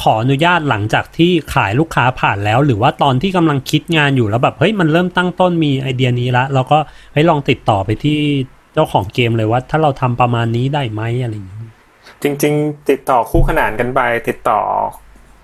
[0.00, 6.78] ขออนุญาตหลังจากที่ขายลูกค้าผ่านแล้ว หรือว่าตอนที่กำลังคิดงานอยู่แล้วแบบเฮ้ยมันเริ่มตั้งต้นมีไอเดียนี้ละแล้วก็
[7.14, 8.18] ให้ยลองติดต่อไปที่
[8.74, 11.60] เจ้าของเกมเลยว่า ถ้าเราทำประมาณนี้ได้ไหมอะไรอย่างเงี้ย
[12.22, 14.60] จริง ๆ ติดต่อคู่ขนานกันไปติดต่อ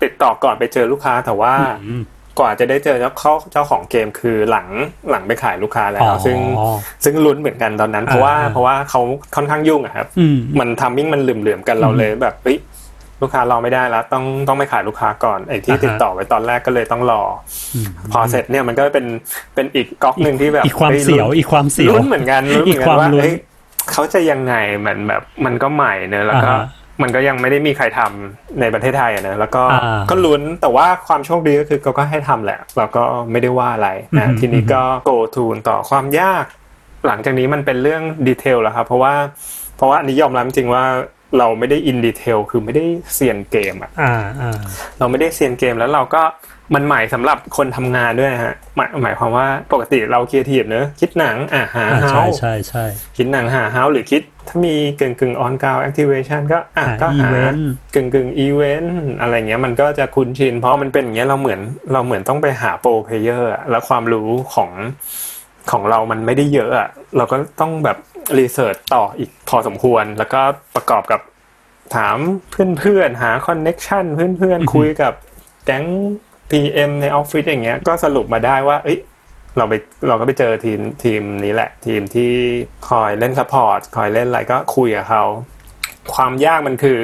[0.03, 1.53] ติดต่อก่อนไปเจอลูกค้าแต่ว่า
[1.85, 2.03] อืม
[2.39, 4.67] กว่าจะได้เจอเจ้าเขาเจ้าของเกมคือหลัง
[5.09, 6.37] หลังไปขายลูกค้าแล้อ๋วอซึ่ง
[7.03, 9.01] ซึ่งลุ้นเหมือนกันตอนนั้น เพราะว่าอ่าเพราะว่าเขา
[9.35, 12.57] ค่อนข้างยุ่งอะครับอืมมันทำมิ่งมันเหลื่อมๆกันเราเลยแบบเฮ้ย
[13.21, 17.21] ลูกค้ารอไม่ได้แล้ว ต้องต้องไปขายลูกค้าก่อนไอ้ที่อ่าฮะติดต่อไว้ตอนแรกก็เลยต้องรอ
[17.75, 19.05] อมพอเสร็จเนี่ยมันก็เป็น
[19.55, 23.35] เป็นอีกก๊อกหนึ่งที่แบบอีกความฮ้เสียวลุ้นอีกความเสียวลุ้นเหมือนกันลุ้นเหมือนอีกกัความนว่าลุ้นเฮ้ย
[23.91, 26.65] เขาจะยังไงมันแบบมันก็ใหม่เนอะแล้วก็อ่าฮะ
[27.01, 36.45] มันก็ยังไม่ได้มีใครทำในประเทศไทยอะเนอะแล้วก็อ่าก็ลุ้นแต่ว่าความโชคดีก็คือเขาก็ให้ทำแหละแล้วก็ไม่ได้ว่าอะไรอืนะมทีนี้ก็ go through ต่อความยาก
[37.07, 39.13] หลังจากนี้มันเป็นเรื่อง detail แล้วครับเพราะว่า
[39.77, 40.83] เพราะว่าอันนี้ยอมรับจริงว่า
[41.37, 44.57] เราไม่ได้ in detail คือไม่ได้เซียนเกมอะอ่าอ่า
[44.99, 46.23] เราไม่ได้เซียนเกมแล้วเราก็
[46.73, 52.85] มันใหม่สำหรับคนทำงานด้วยนะฮะหมายหมายความว่าปกติเราครีเอทีฟเนอะคิดหนังอะหาอ่า how ใช่ใช่ใช่
[53.17, 57.57] คิดหนังหา how หรือคิดถ้ามีกึ่งกึ่ง on-ground activation ก็อะหาก็หา event
[57.93, 61.59] กึ่งกึ่งอีเวนต์อะไรเงี้ยมันก็จะคุ้นชิน เพราะมันเป็นอย่างเงี้ยเราเหมือน
[61.93, 64.71] เราเหมือนต้องไปหา pro player แล้วความรู้ของ
[65.71, 67.97] ของเรามันไม่ได้เยอะอะเราก็ต้องแบบ
[68.39, 70.41] research ต่ออีกพอสมควร แล้วก็
[70.75, 71.21] ประกอบกับ
[71.95, 72.17] ถาม
[72.79, 75.13] เพื่อนๆหา connection เพื่อนๆคุยกับ
[75.65, 75.85] แก๊ง
[76.49, 78.99] PM ในออฟฟิศอย่างเงี้ยก็สรุปมาได้ว่าเอ้ย
[79.57, 79.73] เราไป
[80.07, 82.31] เราก็ไปเจอทีมทีมนี้แหละ ทีมที่
[82.89, 85.23] คอยเล่น support คอยเล่นอะไรก็คุยกับเขา
[86.13, 86.97] ความยากมันคือ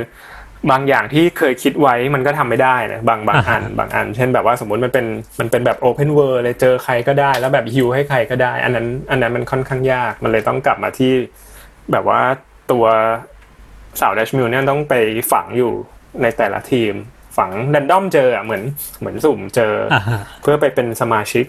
[0.71, 5.05] บางอย่างที่เคยคิดไว้มันก็ทำไม่ได้นะบางบางอันบางอัน เช่นแบบว่าสมมติมันเป็น
[5.39, 11.13] มันเป็นแบบ open world เลยเจอใครก็ได้ แล้วแบบฮิวให้ใครก็ได้ อันนั้น อันนั้นมันค่อนข้างยากมันเลยต้องกลับมาที่
[11.91, 12.21] แบบว่า
[12.71, 12.85] ตัว
[14.01, 14.93] สาวดัชมิลล์เนี่ยต้องไป
[15.31, 15.71] ฝังอยู่
[16.21, 16.93] ในแต่ละทีม
[17.37, 18.63] ฝัง random เจออะเหมือน
[18.99, 21.45] เหมือนสุ่มเจอออ่าฮะเพื่อไปเป็นสมาชิก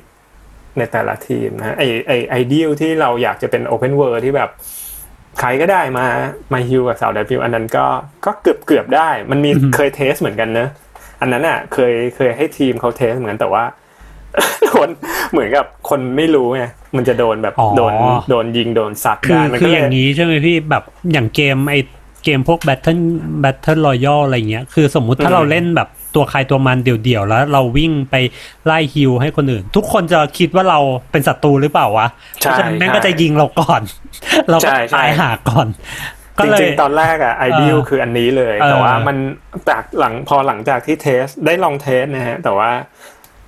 [0.78, 4.50] ในแต่ละทีมนะไอไอไอเดียที่เราอยากจะเป็น open world ที่แบบ
[5.40, 6.06] ใครก็ได้มา
[6.52, 7.86] มา heal กับสาวดัชมิลล์อันนั้นก็
[8.24, 10.68] ก็เกือบเกือบได้ มันมีอือฮึเคย test เหมือนกันเนอะ
[11.20, 13.64] อันนั้นอะ เคยเคยให้ทีมเขา test เหมือนกันแต่ว่า
[14.66, 14.88] โดน
[15.32, 16.64] เหมือนกับคนไม่รู้ไง
[16.96, 17.92] มันจะโดนแบบอ๋อโดน
[18.30, 21.76] โดนยิงโดนซัดคือได้มันคืก็อเลอยย่างนี้ใช่ไหมพี่แบบอย่างเกมไอ
[22.24, 23.00] เกมพวก Battle
[23.44, 28.14] Battle Royale อะไรเงี้ย คือสมมุติถ้าอืมเราเล่นแบบตัวใครตัวมันเดี่ยวๆ แล้วเราวิ่งไป
[28.66, 30.78] ไล่ฮิวให้คนอื่น ทุกคนจะคิดว่าเรา
[31.12, 32.06] เป็นศัตรูหรือเปล่าวะ
[32.40, 33.82] เพใช่ราะฉะนั้นแม่งใช่ก็จะยิงเราก่อน
[34.50, 35.66] เราก็ใช่ใช่ตายหาก่อน
[36.38, 39.16] ก็จเลยริงๆตอนแรกอะไอเดียเออคืออันนี้เลยเออแต่ว่ามัน
[39.68, 42.70] จากหลังพอหลังจากที่ test ได้ลอง test นะฮะแต่ว่า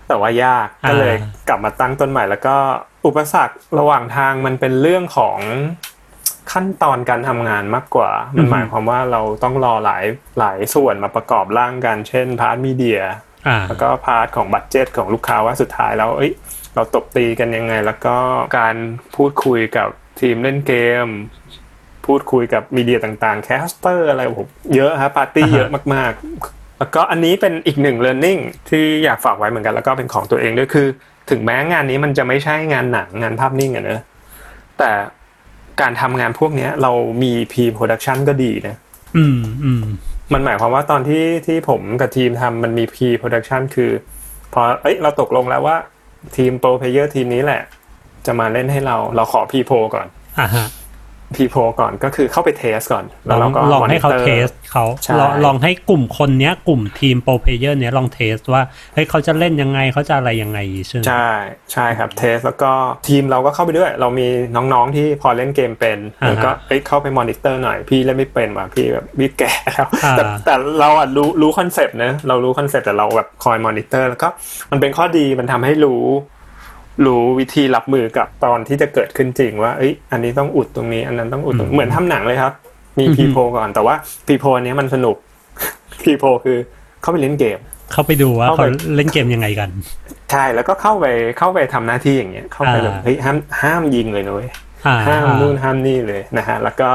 [0.09, 1.15] แต่ว่ายากก็เลย
[1.49, 2.57] กลับมาตั้งต้นใหม่แล้วก็
[3.07, 5.39] อุปสรรคระหว่างทางมันเป็นเรื่องของ
[6.57, 10.05] ขั้นตอนการทำงานมากกว่า มันหมายความว่าเราต้องรอหลาย
[10.39, 13.01] หลายส่วนมาประกอบร่างกัน เช่น part media
[13.49, 16.33] อ่าแล้วก็ part ของ budget ของลูกค้าว่าสุดท้ายแล้วเอ้ย
[16.75, 18.17] เราตบตีกันยังไง แล้วก็
[18.59, 18.77] การ
[19.17, 19.89] พูดคุยกับ
[20.21, 21.07] ทีมเล่นเกม
[22.07, 28.41] พูดคุยกับ media ต่างๆ caster อะไรผมเยอะครับปาร์ตี้อ่าฮะเยอะมากๆ แล้วก็อันนี้เป็นอีกหนึ่ง learning
[28.71, 30.87] ที่อยากฝากไว้เหมือนกัน แล้วก็เป็นของตัวเองด้วยคือ
[31.31, 34.01] ถึงแม้งานนี้มันจะไม่ใช่งานหนังงานภาพนิ่งอะเนอะ
[34.79, 34.91] แต่
[35.81, 38.77] การทำงานพวกเนี้ยเรามี pre-production ก็ดีนะ
[39.17, 39.85] อืมอืม
[40.33, 43.91] มันหมายความว่าตอนที่ที่ผมกับทีมทำมันมี pre production คือ
[44.55, 45.77] พอเอ้ยเราตกลงแล้วว่า
[46.37, 47.63] ทีม pro player ทีมนี้แหละ
[48.27, 50.07] จะมาเล่นให้เราเราขอ pre pro ก่อน
[50.41, 50.67] อ่าฮะ
[51.35, 58.63] pre pro ก่อนก็คือเข้าไป test ก่อนแล้วเราก็ลองให้เขา monitor test เขาใช่ลองลองให้กลุ่มคนเนี้ยกลุ่มทีม pro player เนี้ยลอง test ว่า
[58.95, 61.29] เฮ้ยเขาจะเล่นยังไงเขาจะอะไรยังไงใช่ไหมใช่
[61.73, 62.71] ใช่ครับ test แล้วก็
[63.09, 74.29] ทีมเราก็เข้าไปด้วย เรามีน้องๆที่พอเล่นเกมเป็นอ่าฮะแล้วก็เอ้ยเข้าไปมอนิเตอร์หน่อยพี่เล่นไม่เป็นว่ะพี่แบบพี่แก่แล้วอ่าแต่แต่เราอะรู้รู้คอนเซปต์นะเรารู้คอนเซปต์แต่เราแบบคอยมอนิเตอร์แล้วก็
[74.71, 76.05] มันเป็นข้อดีมันทำให้รู้
[77.05, 82.53] รู้วิธีรับมือกับตอนที่จะเกิดขึ้นจริงว่าเอ้ยอันนี้ต้องอุดตรงนี้ อันนั้นต้องอุดตรงเหมือนทำหนังเลยครับ
[82.99, 83.95] มีอือฮึพีโพก่อนแต่ว่า
[84.27, 85.17] พีโพเนี้ยมันสนุก
[86.05, 86.59] พีโพคือ
[87.03, 87.59] เข้าไปเล่นเกม
[87.93, 89.71] เข้าไปดูว่าเข้าไปเขาเล่นเกมยังไงกัน
[90.33, 91.07] ใช่แล้วก็เข้าไป
[91.39, 94.51] เข้าไปทำหน้าที่อย่างเงี้ยเข้าไปเลยอ่าเฮ้ยห้ามห้ามยิงเลยนะเว้ย
[94.87, 96.91] อ่าห้ามนู่นห้ามนี่เลยนะฮะแล้วก็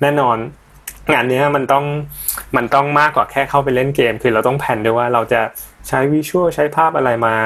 [0.00, 0.36] แน่นอน
[1.12, 1.84] งานเนี้ยมันต้อง
[2.56, 5.40] มันต้องมากกว่าแค่เข้าไปเล่นเกม คือเราต้องแผนด้วยว่าเราจะ
[5.88, 7.36] ใช้วิชวลใช้ภาพอะไรมา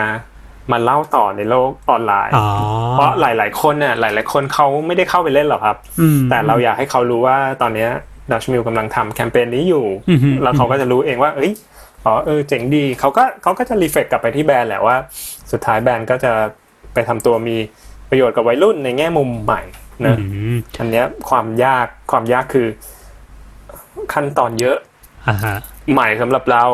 [0.73, 2.47] มาเล่าต่อในโลกออนไลน์อ๋อ
[2.93, 7.87] เพราะหลาย ๆ คนเนี่ยหลาย ๆ คนเขาไม่ได้เข้าไปเล่นหรอกครับอืมแต่เราอยากให้เขารู้ว่าตอนเนี้
[8.33, 11.53] ดัชมิลกำลังทำแคมเปญนี้อยู่อือฮึแล้วเขาก็จะรู้เองว่า เอ้ย
[12.05, 14.97] อ๋อเออเจ๋งดีเขาก็เขาก็จะ reflect กลับไปที่แบรนด์แหละว่า
[15.53, 16.33] สุดท้ายแบรนด์ก็จะ
[16.95, 17.57] ไปทำตัวมี
[18.11, 19.63] ประโยชน์กับวัยรุ่นในแง่มุมใหม่
[20.07, 22.67] นะอืมอันเนี้ยความยากความยากคือ
[24.13, 24.79] ขั้นตอนเยอะ
[25.29, 25.57] อ่าฮะ
[25.93, 26.65] ใหม่สำหรับเรา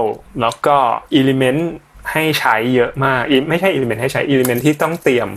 [0.41, 0.77] แล้วก็
[1.15, 1.73] element
[2.13, 5.29] ให้ใช้เยอะมากอิไม่ใช่ element ให้ใช้ element ที่ต้องเตรียม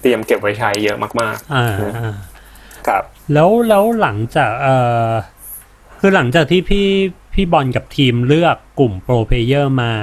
[0.00, 1.66] เตรียมเก็บไว้ใช้เยอะมากอ่า
[1.96, 3.02] อ่าๆครับ
[3.32, 4.76] แล้วแล้วหลังจากเอ่
[5.08, 5.10] อ
[6.00, 6.88] คือหลังจากที่พี่
[7.34, 9.94] พี่บอลกับทีมเลือกกลุ่ม pro player มา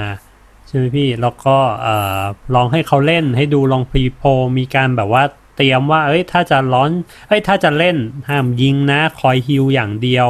[0.66, 2.20] ใช่ไหมพี่แล้วก็เอ่อ
[2.54, 4.28] ลองให้เขาเล่นให้ดูลอง pre-pro
[4.58, 5.22] มีการแบบว่า
[5.56, 6.90] เตรียมว่า เอ้ยถ้าจะ launch
[7.28, 7.96] เอ้ยถ้าจะเล่น
[8.28, 10.28] ห้ามยิงนะ คอย heal อย่างเดียว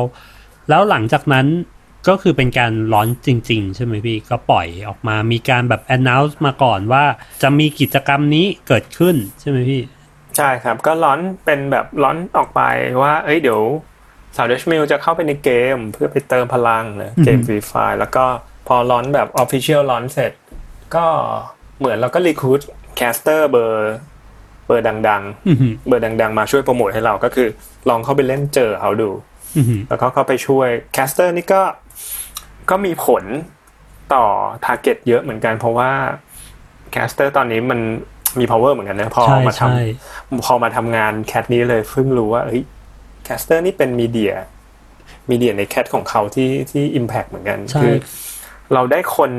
[0.68, 1.46] แล้วหลังจากนั้น
[2.08, 7.04] ก็คือเป็นการ launch จริง ๆ ใช่ไหมพี่ ก็ปล่อยออกมามีการแบบ announce มาก่อนว่า
[7.42, 9.82] จะมีกิจกรรมนี้เกิดขึ้นใช่ไหมพี่
[10.36, 12.62] ใช่ครับ ก็ launch เป็นแบบ launch ออกไป
[13.02, 13.60] ว่า เอ้ยเดี๋ยว
[14.36, 18.24] สาวดัชมิลล์จะเข้าไปในเกมเพื่อไปเติมพลังนะเกมอืม Free Fire แล้วก็
[18.68, 20.32] พอ launch แบบ Official launch เสร็จ
[20.94, 21.06] ก็
[21.78, 22.60] เหมือนเราก็ recruit
[22.96, 23.96] caster เบอร์
[24.66, 27.48] เบอร์ดังอือหือๆเบอร์ดัง ๆ มาช่วยโปรโมทให้เราก็คือ
[27.88, 29.10] ลองเข้าไปเล่นเจอเขาดู
[29.56, 31.62] อือหือแล้วก็เข้าไปช่วย caster นี่ก็
[32.70, 33.24] ก็มีผล
[34.14, 34.24] ต่อ
[34.64, 35.90] target เยอะเหมือนกัน เพราะว่า
[36.92, 37.80] caster ตอนนี้มัน
[38.38, 42.62] มี power เหมือนกันนะพอใช่มาทำใช่พอมาทำงาน cat นี้เลยเพิ่งรู้ว่าเฮ้ย
[43.24, 47.88] caster นี่เป็น media media ใน cat ของเขาที่ที่ Impact เหมือนกันใช่คือ
[48.74, 49.32] เราได้คน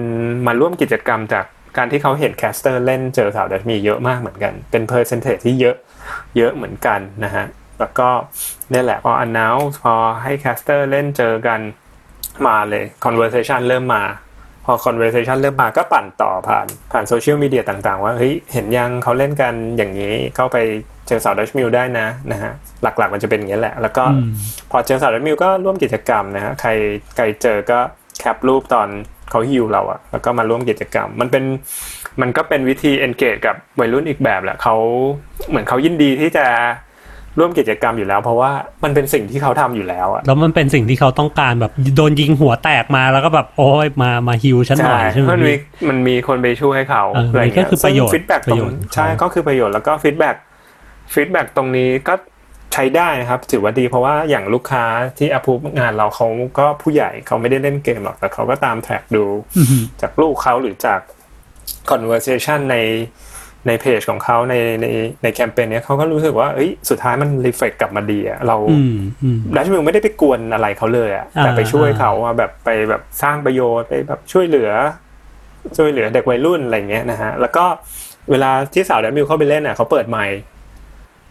[0.47, 1.45] มาร่วมกิจกรรมจาก
[1.77, 5.75] การที่เขาเห็น caster เล่นเจอสาวดัชมิลล์เยอะมากเหมือนกัน เป็น percentage ที่เยอะ
[6.37, 7.45] เยอะเหมือนกันนะฮะ
[7.79, 8.09] แล้วก็
[8.69, 11.59] เนี่ยแหละพอ announce พอให้ caster เล่นเจอกัน
[12.47, 14.03] มาเลย conversation เริ่มมา
[14.65, 20.57] พอ conversation เริ่มมาก็ปั่นต่อผ่านผ่านโซเชียลมีเดียต่างๆ ว่าเฮ้ยเห็นยังเขาเล่นกันอย่างนี้เข้าไป
[21.07, 22.51] เจอสาวดัชมิลล์ได้นะนะฮะ
[22.83, 24.31] หลักๆมันจะเป็นอย่างนี้แหละ แล้วก็อืม
[24.71, 26.69] พอเจอสาวดัชมิลล์ก็ร่วมกิจกรรมนะฮะใคร
[27.15, 27.79] ใครเจอก็
[28.19, 28.87] cap รูปตอน
[29.29, 31.43] เขาฮิวเราอะแล้วก็มาร่วมกิจกรรม มันเป็น
[32.21, 34.75] มันก็เป็นวิธี engage กับวัยรุ่นอีกแบบแหละเขา
[35.49, 36.45] เหมือนเขายินดีที่จะ
[37.39, 38.51] ร่วมกิจกรรมอยู่แล้ว เพราะว่า
[38.83, 50.35] มันเป็นสิ่งที่เขาทำอยู่แล้วอะแล้วมันเป็นสิ่งที่เขาต้องการแบบโดนยิงหัวแตกมาแล้วก็แบบโอ้ยมามาฮิวฉันหน่อยใช่ไหมมันมีพี่มันมีคนไปช่วยเขาเอออะไรนี่ก็คือประโยชน์ feedback ตรระงโยชน์ใช่ของเขาก็คือประโยชน์แล้วก็ feedback
[51.13, 52.13] feedback ตรงนี้ก็
[52.73, 54.83] ใช้ได้นะครับถือว่าดีเพราะว่าอย่างลูกค้า
[55.17, 56.27] ที่อ p พูงานเราเขา
[56.59, 59.23] ก็ผู้ใหญ่เขาไม่ได้เล่นเกมหรอกแต่เขาก็ตาม track ดู
[59.57, 60.99] อือหือจากลูกเขาหรือจาก
[61.91, 62.77] conversation ใน
[63.67, 64.87] ในเพจของเขาในใน
[65.23, 74.71] ในแคมเปญเนี้ยเขาก็รู้สึกว่าเอ้ยสุดท้ายมัน reflect กลับมาดีอะเราอืมอืมดัชมิลไม่ได้ไปกวนอะไรเขาเลยอะอ่าแต่ไปช่วยเขาอะแบบไปแบบสร้างประโยชน์ไปแบบช่วยเหลือ
[75.77, 77.65] ช่วยเหลือเด็กวัยรุ่นอะไรเงี้ยนะฮะแล้วก็
[78.31, 80.37] เวลาที่สาวดัชมิลเข้าไปเล่นอะเขาเปิดไมค์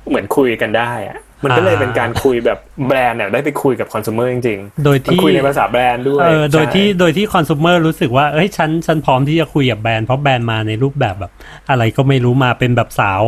[0.09, 11.33] เหมือนคุยกันได้อะ มันก็เลยเป็นการคุยแบบแบรนด์เนี่ยได้ไปคุยกับคอน sumer จริงโดยๆมันที่คุยในภาษาแบรนด์ด้วยเออโดยที่ใช่โดยที่คอน sumer รู้สึกว่าเอ้ยฉันฉันพร้อมที่จะคุยกับแบรนด์เพราะแบรนด์มาในรูปแบบแบบ
[11.71, 13.23] อะไรก็ไม่รู้มาเป็นแบบสาว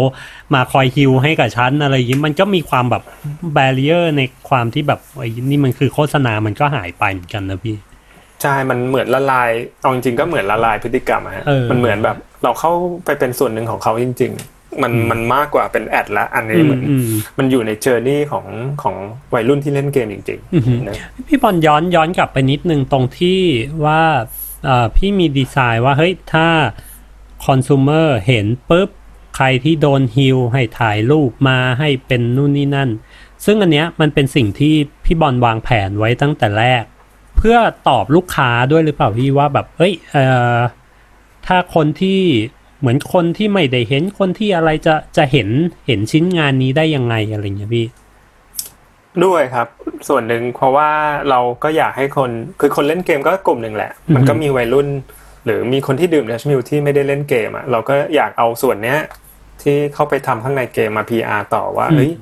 [0.54, 3.02] มาคอยฮิวให้กับฉันอะไรอย่างนี้มันก็มีความแบบ
[3.54, 7.76] barrier ในความที่แบบไอ้นี่มันคือโฆษณามันก็หายไปเหมือนกันนะพี่
[8.42, 9.50] ใช่ มันเหมือนละลาย
[9.80, 12.72] เอาจริงๆก็เหมือนละลายพฤติกรรมอะฮะเออมันเหมือนแบบเราเข้า
[13.04, 17.08] ไปเป็นส่วนหนึ่งของเขาจริง ๆ มันมันมากกว่าเป็น ad ละอันนี้เหมือนอืม
[17.38, 18.46] มันอยู่ใน journey ของ
[18.82, 18.96] ของ
[19.34, 20.96] วัยรุ่นที่เล่นเกมจริงอือหือๆนะ
[21.28, 23.40] พี่บอลย้อนย้อนกลับไปนิดนึงตรงที่
[23.84, 24.02] ว่า
[24.64, 26.46] เอ่อพี่มีดีไซน์ว่าเฮ้ยถ้า
[27.44, 28.88] คอน sumer เห็นปุ๊บ
[29.36, 32.90] ใครที่โดนฮิลให้ถ่ายรูปมาให้เป็นนู่นนี่นั่น
[33.44, 36.84] ซึ่งอันเนี้ยมันเป็นสิ่งที่พี่บอลวางแผนไว้ตั้งแต่แรก
[37.36, 37.56] เพื่อ
[37.88, 40.24] ตอบลูกค้าด้วยหรือเปล่าพี่ว่าแบบเอ้ยเอ่
[40.56, 40.58] อ
[41.46, 42.20] ถ้าคนที่
[42.82, 45.48] เหมือนคนที่ไม่ได้เห็นคนที่อะไรจะจะเห็น
[45.86, 47.86] เห็นชิ้นงานนี้ได้ยังไงอะไรเงี้ยพี่
[49.24, 49.68] ด้วยครับ
[50.08, 50.90] ส่วนหนึ่งเพราะว่า
[51.30, 52.30] เราก็อยากให้คน
[52.60, 54.88] คือคนเล่นเกมก็กลุ่มหนึ่งแหละ มันก็มีวัยรุ่น
[55.44, 58.98] หรือมีคนที่ดื่มดัชมิลที่ไม่ได้เล่นเกมอะเราก็อยากเอาส่วนเนี้ย
[59.62, 62.12] ที่เข้าไปทำข้างในเกมมา PR ต่อว่าอืมเฮ้ย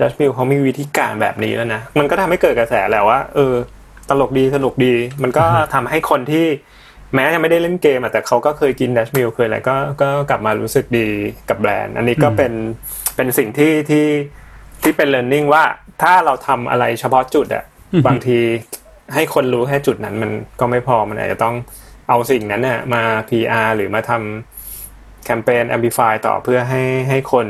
[0.00, 3.54] ดัชมิลเขามีวิธีการแบบนี้แล้วนะมันก็ทำให้เกิดกระแสแหละว่า เออ
[4.08, 5.44] ตลกดีสนุกดี มันก็
[5.74, 6.46] ทำให้คนที่
[7.14, 11.06] แม้จะไม่ได้เล่นเกมอะแต่เขาก็เคยกินดัชมิลเคยอะไรก็ก็กลับมารู้สึกดี
[11.48, 12.52] กับแบรนด์ อันนี้ก็เป็น
[13.16, 14.06] เป็นสิ่งที่ที่
[14.82, 15.64] ที่เป็น learning ว่า
[16.02, 18.38] ถ้าเราทำอะไรเฉพาะจุดอะอือฮึบางที
[19.14, 20.30] ให้คนรู้แค่จุดนั้นมัน
[20.60, 21.56] ก็ไม่พอมันอาจจะต้อง
[22.08, 27.46] เอาสิ่งนั้นน่ะมา PR หรือมาทำแคมเปญ amplify ต่อเพื่อให้ให้คน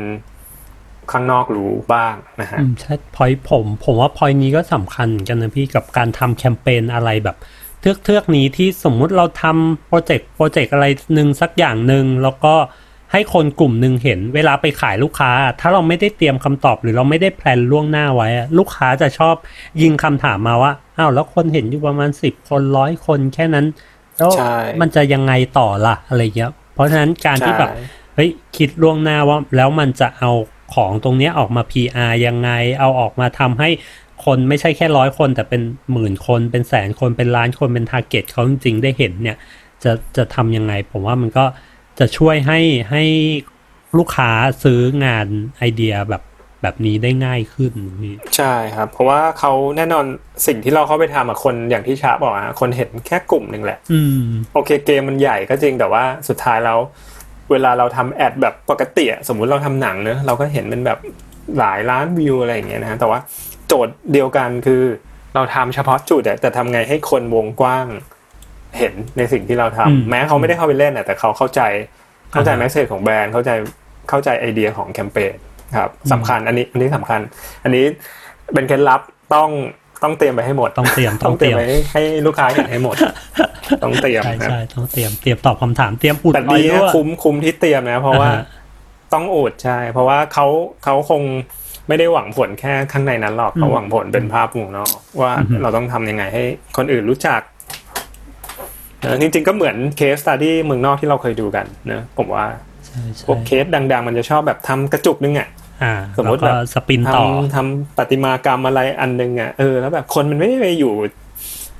[1.13, 7.37] ข้างนอกรู้บ้างนะฮะอืมใช่พอยผม ผมว่าพอยนี้ก็สำคัญเหมือนกันนะพี่กับการทำแคมเปญอะไรแบบ
[7.81, 12.55] เทือกเทือกๆนี้ที่สมมุติเราทำโปรเจกต์โปรเจกต์อะไรหนึ่งสักอย่างหนึ่งแล้วก็
[13.13, 19.35] ให้คนกลุ่มหนึ่งเห็น เวลาไปขายลูกค้า ถ้าเราไม่ได้เตรียมคำตอบหรือเราไม่ได้ plan ล่วงหน้าไว้อะลูกค้าจะชอบ
[19.83, 23.67] ยิงคำถามมาว่าอ้าวแล้วคนเห็นอยู่ประมาณสิบคนร้อยคนแค่นั้น
[24.19, 27.83] แล้วใช่มันจะยังไงต่อล่ะอะไรเงี้ยเพราะฉะนั้นการที่แบบใช่
[28.15, 30.31] เฮ้ยคิดล่วงหน้าว่าแล้วมันจะเอา
[30.75, 32.51] ของตรงเนี้ยออกมา PR ยังไง
[32.81, 33.69] เอาออกมาทำให้
[34.25, 35.63] คนไม่ใช่แค่ร้อยคน แต่เป็น
[35.93, 39.37] หมื่นคนเป็นแสนคนเป็นล้านคนเป็น target เขาจริงๆ ได้เห็นเนี่ย
[39.85, 41.45] จะจะทำยังไง ผมว่ามันก็
[41.99, 42.61] จะช่วยให้
[42.91, 43.03] ให้
[43.99, 44.31] ลูกค้า
[44.63, 45.27] ซื้องาน
[45.59, 46.23] ไอเดียแบบ
[46.63, 50.05] แบบนี้ได้ง่ายขึ้นพี่ใช่ครับ เพราะว่าเขาแน่นอน
[50.47, 54.23] สิ่งที่เราเข้าไปทำอะคนอย่างที่ชาบอกอะคนเห็นแค่กลุ่มหนึ่งแหละ อืม
[54.55, 56.79] โอเคเกมมันใหญ่ก็จริงแต่ว่าสุดท้ายแล้ว
[57.51, 60.99] เวลาเราทำแอดแบบปกติอะสมมุติเราทำหนังเนอะเราก็เห็นเป็นแบบ
[61.59, 63.19] หลายล้านวิวอะไรอย่างเงี้ยนะแต่ว่า
[63.69, 64.83] โจทย์เดียวกันคือ
[65.35, 67.87] เราทำเฉพาะจุดอะแต่ทำไงให้คนวงกว้าง
[68.79, 71.61] เห็นในสิ่งที่เราทำอืมแม้เขาไม่ได้เข้าไปเล่นอะแต่เขาเข้าใจ
[72.33, 73.51] เข้าใจอ่าฮะแมสเซจของแบรนด์เข้าใจ
[74.09, 75.35] เข้าใจไอเดียของแคมเปญ
[75.77, 77.21] ครับสำคัญอันนี้อันนี้สำคัญ
[77.65, 77.85] อันนี้
[78.55, 79.01] เป็นเคล็ดลับ
[79.35, 79.51] ต้อง
[80.03, 82.97] ต้องเตรียมไปให้หมดต้องเตรียมต้องเตรียมต้องไว้เตรียมให้ลูกค้าเห็นให้หมด
[83.83, 88.45] ต้องเตรียมใช่ครับใช่ต้องเตรียมเตรียมตอบคำถามเตรียมอุดแต่รอยดีรั่นะวคุ้มคุ้มที่เตรียมนะ เพราะว่าอ่าฮะ
[89.15, 90.47] ต้องอุดใช่ เพราะว่าเขา
[90.85, 91.23] เขาคง
[91.89, 95.33] ไม่ได้หวังผลแค่ข้างในนั้นหรอกเขาหวังผลเป็นภาพวงนอกว่า
[95.63, 96.45] เราต้องทำยังไงให้
[96.77, 97.41] คนอื่นรู้จัก
[99.01, 102.47] เออจริงๆก็เหมือนเคสตัดดี้เมืองนอกที่เราเคยดูกันนะผมว่า
[102.87, 105.49] ใช่ใช่พวกเคสดัง ๆ มันจะชอบแบบทำกระจุกนึงอะ
[105.83, 110.93] อ่าสมมุติแล้วก็แบบสปินทต่อำทำประติมากรรมอะไรอันนึงอะเออแล้วแบบคนมันไม่ได้ไปอยู่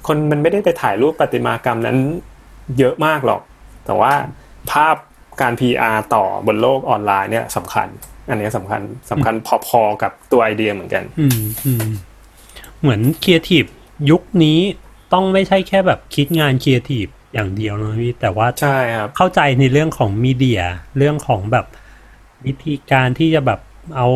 [0.07, 1.97] คนมันไม่ได้ไปถ่ายรูปประติมากรรมนั้น
[2.79, 3.41] เยอะมากหรอก
[3.87, 4.13] แต่ว่า
[4.73, 4.97] ภาพ
[5.41, 7.89] การ PR ต่อบนโลกออนไลน์เนี่ยสำคัญ
[8.29, 9.35] อันเนี้ยสำคัญสำคัญ
[9.67, 11.89] พอๆกับตัวไอเดียเหมือนกัน อืมอืม
[12.81, 13.65] เหมือนครีเอทีฟ
[14.11, 14.59] ยุคนี้
[15.13, 20.63] ต้องไม่ใช่แค่แบบคิดงานครีเอทีฟอย่างเดียวนะพี่แต่ว่าใช่ครับเข้าใจในเรื่องของ media
[20.99, 21.67] เรื่องของแบบ
[22.47, 23.61] วิธีการที่จะแบบ
[23.97, 24.09] เอา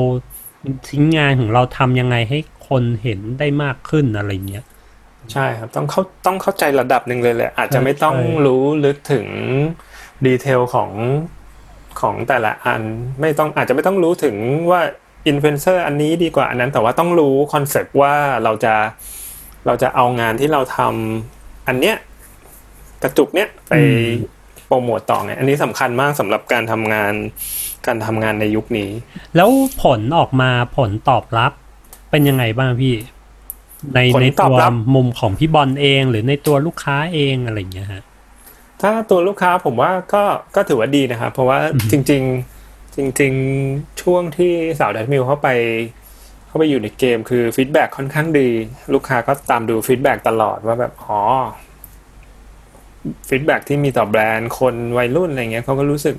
[0.88, 2.38] ชิ้นงานของเราทำยังไงให้
[2.68, 4.64] คนเห็นได้มากขึ้นอะไรเงี้ย
[5.32, 9.26] ใช่ครับต้องเข้าต้องเข้าใจระดับหนึ่งเลยแหละอาจจะไม่ต้องใช่รู้ลึกถึง
[10.26, 10.90] ดีเทลของ
[12.00, 12.82] ของแต่ละอัน
[13.20, 14.36] ไม่ต้องอาจจะไม่ต้องรู้ถึง
[14.70, 14.80] ว่า
[15.26, 18.14] อินฟลูเอนเซอร์อันนี้ดีกว่าอันนั้นแต่ว่าต้องรู้คอนเซปต์ว่า
[18.44, 18.74] เราจะ
[19.66, 21.96] เราจะเอางานที่เราทำอันเนี้ย
[23.02, 23.72] กระจุกเนี้ยไป
[24.66, 27.14] โปรโมตต่อไงอันนี้สำคัญมากสำหรับการทำงาน
[27.86, 28.90] การทำงานในยุคนี้
[29.36, 29.50] แล้ว
[29.82, 31.52] ผลออกมาผลตอบรับ
[32.10, 32.94] เป็นยังไงบ้างพี่
[33.94, 38.02] ผลตอบรับในในตัวมุมของพี่บอลเอง หรือในตัวลูกค้าเองอะไรเงี้ยฮะ
[38.82, 40.24] ถ้าตัวลูกค้าผมว่าก็
[40.56, 41.58] ก็ถือว่าดีนะครับ เพราะว่า
[41.90, 42.22] จริง
[42.58, 43.32] ๆ จริง
[43.66, 45.48] ๆ ช่วงที่สาวดัชมิลล์เข้าไป
[46.48, 48.48] เข้าไปอยู่ในเกมคือ feedback ค่อนข้างดี
[48.94, 51.20] ลูกค้าก็ตามดู feedback ตลอดว่าแบบอ๋อ
[53.28, 56.16] feedback ที่มีต่อแบรนด์คนวัยรุ่นอะไรเงี้ยเขาก็รู้สึก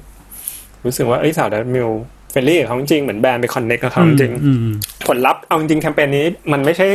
[0.85, 1.89] รู้สึกว่าเอ้ยสาวดัชมิลล์
[2.31, 6.87] friendly กับเขาจริงๆเหมือนแบรนด์ไป connect กับเขาจริงอืมอืมๆผลลัพธ์เอาจริงๆแคมเปญนี้มันไม่ใช่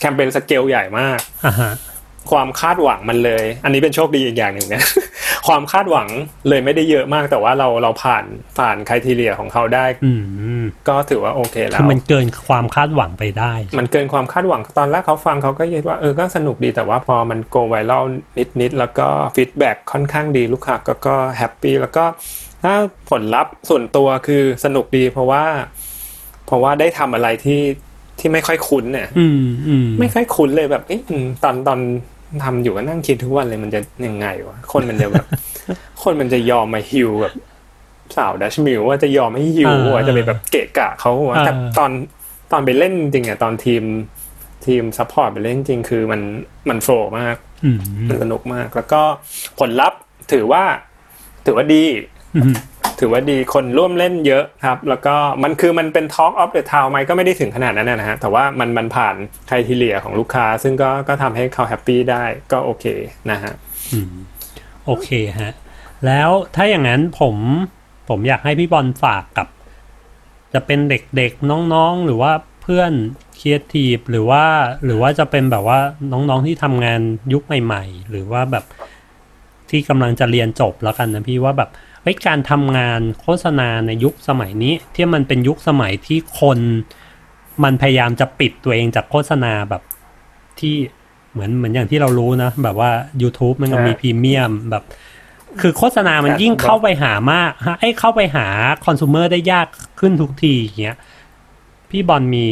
[0.00, 1.72] แคมเปญสเกลใหญ่มากอ่าฮะ
[2.30, 4.82] ความคาดหวังมันเลย อันนี้เป็นโชคดีอีกอย่างหนึ่งนะ
[5.48, 6.08] ความคาดหวัง
[6.48, 8.24] เลยไม่ได้เยอะมากแต่ว่าเราเราผ่าน
[8.58, 10.12] ผ่าน criteria ของเขาได้ อื
[10.60, 18.04] มก็ถือว่าโอเคแล้คือวมันเกินความคาดหวังไปได้ มันเกินความคาดหวังตอนแรกเขาฟังเขาก็คิดว่าเออก็สนุกดีแต่ว่าพอมัน go viral
[18.60, 19.06] นิดๆแล้วก็
[19.36, 22.04] feedback ค่อนข้างดีลูกค้าก็ก็ happy แล้วก็
[22.62, 22.74] ถ้า
[23.10, 25.44] ผลลัพธ์ส่วนตัวคือสนุกดีเพราะว่า
[26.46, 27.62] เพราะว่าได้ทำอะไรที่
[28.18, 31.80] ที่ไม่ค่อยคุ้นเนี่ยอืมอืมไม่ค่อยคุ้นเลยแบบเอ๊ะอืมตอนตอน
[32.44, 35.26] ทำอยู่ก็นั่งคิดทุกวันเลยมันจะยังไงวะคนมันจะแบบ
[36.02, 37.34] คนมันจะยอมมาฮิวแบบ
[38.16, 41.90] สาวดัชมิลล์วะจะยอมให้ heal วะจะไปแบบเกะกะเขาว่าแต่ตอน
[42.52, 43.82] ตอนไปเล่นจริงอะตอนทีม
[44.66, 46.20] ทีม support ไปเล่นจริงคือมัน
[46.68, 47.78] มัน flow มากอืม
[48.08, 49.02] มันสนุกมาก แล้วก็
[49.58, 49.98] ผลลัพธ์
[50.32, 50.62] ถือว่า
[51.46, 51.84] ถือว่าดี
[52.36, 52.54] อืม
[53.00, 59.14] ถือว่าดีคนร่วมเล่นเยอะครับ แล้วก็มันคือมันเป็น Talk of the Town ไหมก็ไม่ได้ถึงขนาดนั้นนะฮะ แต่ว่ามันมันผ่าน
[59.48, 62.86] ไครทีเรียของลูกค้า ซึ่งก็ก็ทำให้เขาแฮปปี้ได้ก็โอเค
[63.30, 63.52] นะฮะ
[64.86, 65.08] โอเค
[65.40, 65.52] ฮะ
[66.06, 67.36] แล้วถ้าอย่างนั้นผม
[68.08, 69.48] ผมอยากให้พี่บอลฝากกับ
[70.54, 72.32] จะเป็นเด็กๆน้องๆ หรือว่า
[72.62, 72.92] เพื่อน
[73.38, 74.44] ครีเอทีฟหรือว่า
[74.84, 75.78] หรือว่าจะเป็นแบบว่า
[76.12, 77.00] น้องๆที่ทำงาน
[77.32, 78.64] ยุคใหม่ ๆ หรือว่าแบบ
[79.70, 81.70] ที่กำลังจะเรียนจบแล้วกันนะพี่ว่าแบบ
[82.02, 86.58] เฮ้ยการทำงานโฆษณาในยุคสมัยนี้ ที่มันเป็นยุคสมัยที่คน
[87.64, 89.82] มันพยายามจะปิดตัวเองจากโฆษณาแบบ
[90.60, 90.74] ที่
[91.32, 92.90] เหมือนเหมือนอย่างที่เรารู้นะ แบบว่า
[93.22, 94.84] YouTube มันก็มีใช่พรีเมียมแบบ
[95.60, 98.46] คือโฆษณามันครับยิ่งเข้าไปหามากฮะไอ้เข้าไปหา
[98.86, 99.66] คอน sumer ได้ยาก
[100.00, 100.98] ขึ้นทุกทีอย่างเงี้ย
[101.90, 102.46] พี่บอลมี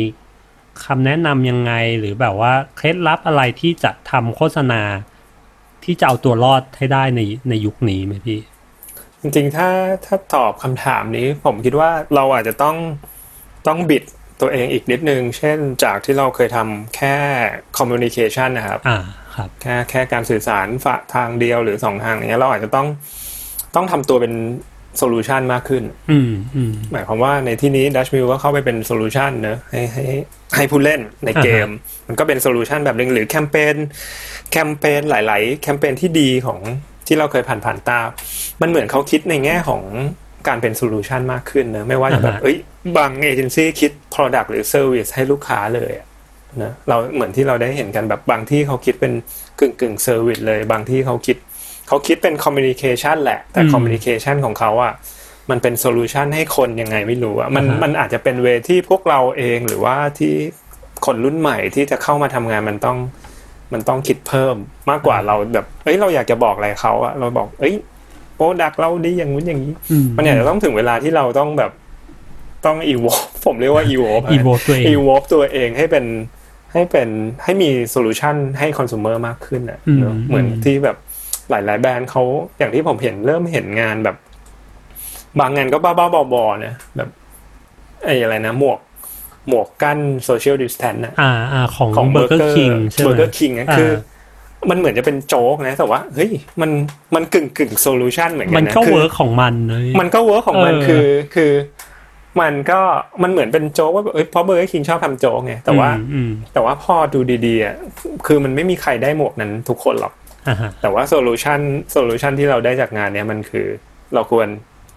[0.84, 4.82] คำแนะนำยังไงหรือแบบว่าเคล็ดลับอะไรที่จะทำโฆษณา
[5.84, 8.38] ที่จะเอาตัวรอดให้ได้ในในยุคนี้ไหมพี่
[9.22, 9.68] จริงๆ ถ้า
[10.06, 12.76] ถ้าตอบคำถามนี้ ผมคิดว่าเราอาจจะต้อง
[13.68, 14.04] ต้องบิด
[14.40, 17.16] ตัวเองอีกนิดนึง เช่นจากที่เราเคยทำแค่
[17.78, 19.00] communication นะครับ อ่า
[19.34, 22.86] ครับ แค่แค่การสื่อสารฝาทางเดียวหรือสองทางอย่างเงี้ยเราอาจจะต้อง
[23.74, 24.34] ต้องทำตัวเป็น
[24.98, 30.04] solution มากขึ้น อืมอืมหมายความว่าในที่นี้ดัชมิลล์ก็เข้าไปเป็น solution เนอะให้ให้
[30.56, 31.68] ให้ผู้เล่นในเกม
[32.06, 33.76] มันก็เป็น solution แบบหนึ่งหรือแคมเปญ
[34.50, 36.60] แคมเปญหลาย ๆ แคมเปญที่ดีของ
[37.10, 38.00] ที่เราเคยผ่านผ่านๆตา
[38.60, 39.82] มันเหมือนเขาคิดในแง่ของ
[40.48, 42.56] การเป็น solution มากขึ้นเนอะไม่ว่าจะแบบอ่าฮะเอ้ย
[42.96, 46.06] บางเอเจนซี่คิด Product หรือ Service ให้ลูกค้าเลยอะ
[46.62, 49.12] นะเราเหมือนที่เราได้เห็นกันแบบบางที่เขาคิดเป็น
[49.58, 51.36] กึ่งกึ่ง service เลย บางที่เขาคิด
[51.88, 54.92] เขาคิดเป็น communication แหละ แต่ communication ของเขาอะ
[55.50, 60.34] มันเป็น solution ให้คนยังไงไม่รู้อะมันอ่าฮะมันอาจจะเป็น way ที่พวกเราเองหรือว่าที่
[61.06, 62.98] คนรุ่นใหม่ที่จะเข้ามาทำงานมันต้อง
[63.72, 64.56] มันต้องคิดเพิ่ม
[64.90, 67.74] มากกว่าเราแบบเอ้ยเราอยากจะบอกอะไรเขาอะเราบอก เอ้ย
[68.36, 71.70] product เราดีอย่างนู้นอย่างนี้อืมมันอาจจะต้องถึงเวลาที่เราต้องแบบ
[72.66, 73.06] ต้องอีโว
[73.44, 74.04] ผมเรียกว่าอีโว
[74.36, 76.04] evolve ตัวเองอีโวตัวเองให้เป็น
[76.72, 77.08] ให้เป็น
[77.44, 80.96] ให้มี solution ให้ consumer มากขึ้นอะอืมเนอะเหมือนอืมที่แบบ
[81.50, 82.22] หลาย ๆ แบรนด์เขา
[82.58, 84.16] อย่างที่ผมเห็นเริ่มเห็นงานแบบ
[85.38, 87.08] บางงานก็บ้าๆบอๆนะแบบ
[88.04, 88.78] ไอ้อะไรนะหมวก
[89.50, 93.90] หมวกกั้นโซเชียลดิสแทนนะอ่าอ่าของของเบอร์เกอร์คิงใช่ไหมเบอร์เกอร์คิงอะอ่าคือ
[94.70, 96.30] มันเหมือนจะเป็นโจ๊กนะ แต่ว่าเฮ้ย
[96.60, 96.70] มัน
[97.14, 101.52] มันกึ่งกึ่ง solution เหมือนกันนะมันก็คือเวิร์กของมันเลยมันก็เวิร์กของมันเออคือคือ
[102.40, 102.80] มันก็
[103.22, 107.74] มันเหมือนเป็นโจ๊กว่าเอ้ยเพราะเบอร์เกอร์คิงชอบทำโจ๊กไงแต่ว่าอืมอืมแต่ว่าพอดูดีๆอะ
[108.26, 110.12] คือมันไม่มีใครได้หมวกนั้นทุกคนหรอก
[110.48, 113.66] อ่าฮะแต่ว่า solution solution ที่เราได้จากงานเนี้ยมันคือ
[114.14, 114.48] เราควร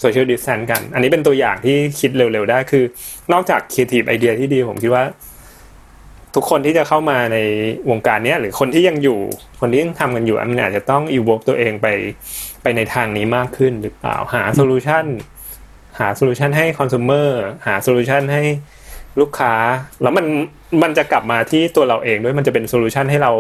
[0.04, 2.84] social distance กัน อันนี้เป็นตัวอย่างที่คิดเร็วๆได้คือ
[3.32, 5.06] นอกจาก creative idea ที่ดีผมคิดว่า
[6.36, 7.38] ทุกคนที่จะเข้ามาใน
[7.90, 9.20] วงการเนี้ยหรือคนที่ยังอยู่
[9.60, 11.88] คนที่ยังทำกันอยู่มันอาจจะต้องอีวกตัวเองไป
[12.62, 15.06] ไปในทางนี้มากขึ้นหรือเปล่าหาโซลูชัน
[16.00, 17.30] หาโซลูชันให้คอน sumer
[17.66, 18.44] หาโซลูชันให้
[19.20, 19.54] ลูกค้า
[20.02, 20.26] แล้วมัน
[20.84, 23.32] มันจะกลับมาที่ตัวเราเองด้วยมันจะเป็น solution ให้เรา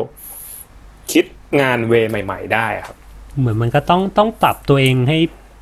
[1.11, 1.25] คิด
[1.61, 2.97] งาน way ใหม่ ๆ ได้ครับ
[3.39, 5.17] เหมือนมันก็ต้องต้องปรับตัวเองให้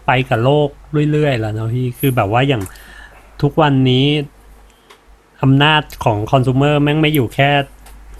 [0.05, 0.69] ไปกับโลก
[1.11, 2.63] เรื่อยๆแล้วเนาะพี่คือแบบว่าอย่าง
[3.41, 4.05] ทุกวันนี้
[5.43, 7.49] อำนาจของคอน sumer แม่งไม่อยู่แค่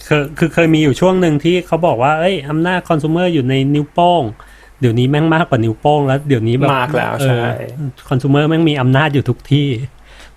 [0.08, 4.24] คือคือเคยมีอยู่ช่วงหนึ่งที่เขาบอกว่าเอ้ยอำนาจคอน sumer อยู่ในนิ้วโป้ง
[4.80, 7.44] เดี๋ยวนี้แม่งมากกว่านิ้วโป้งแล้วเดี๋ยวนี้แบบมากแล้วใช่
[8.10, 9.70] คอน sumer แม่งมีอำนาจอยู่ทุกที่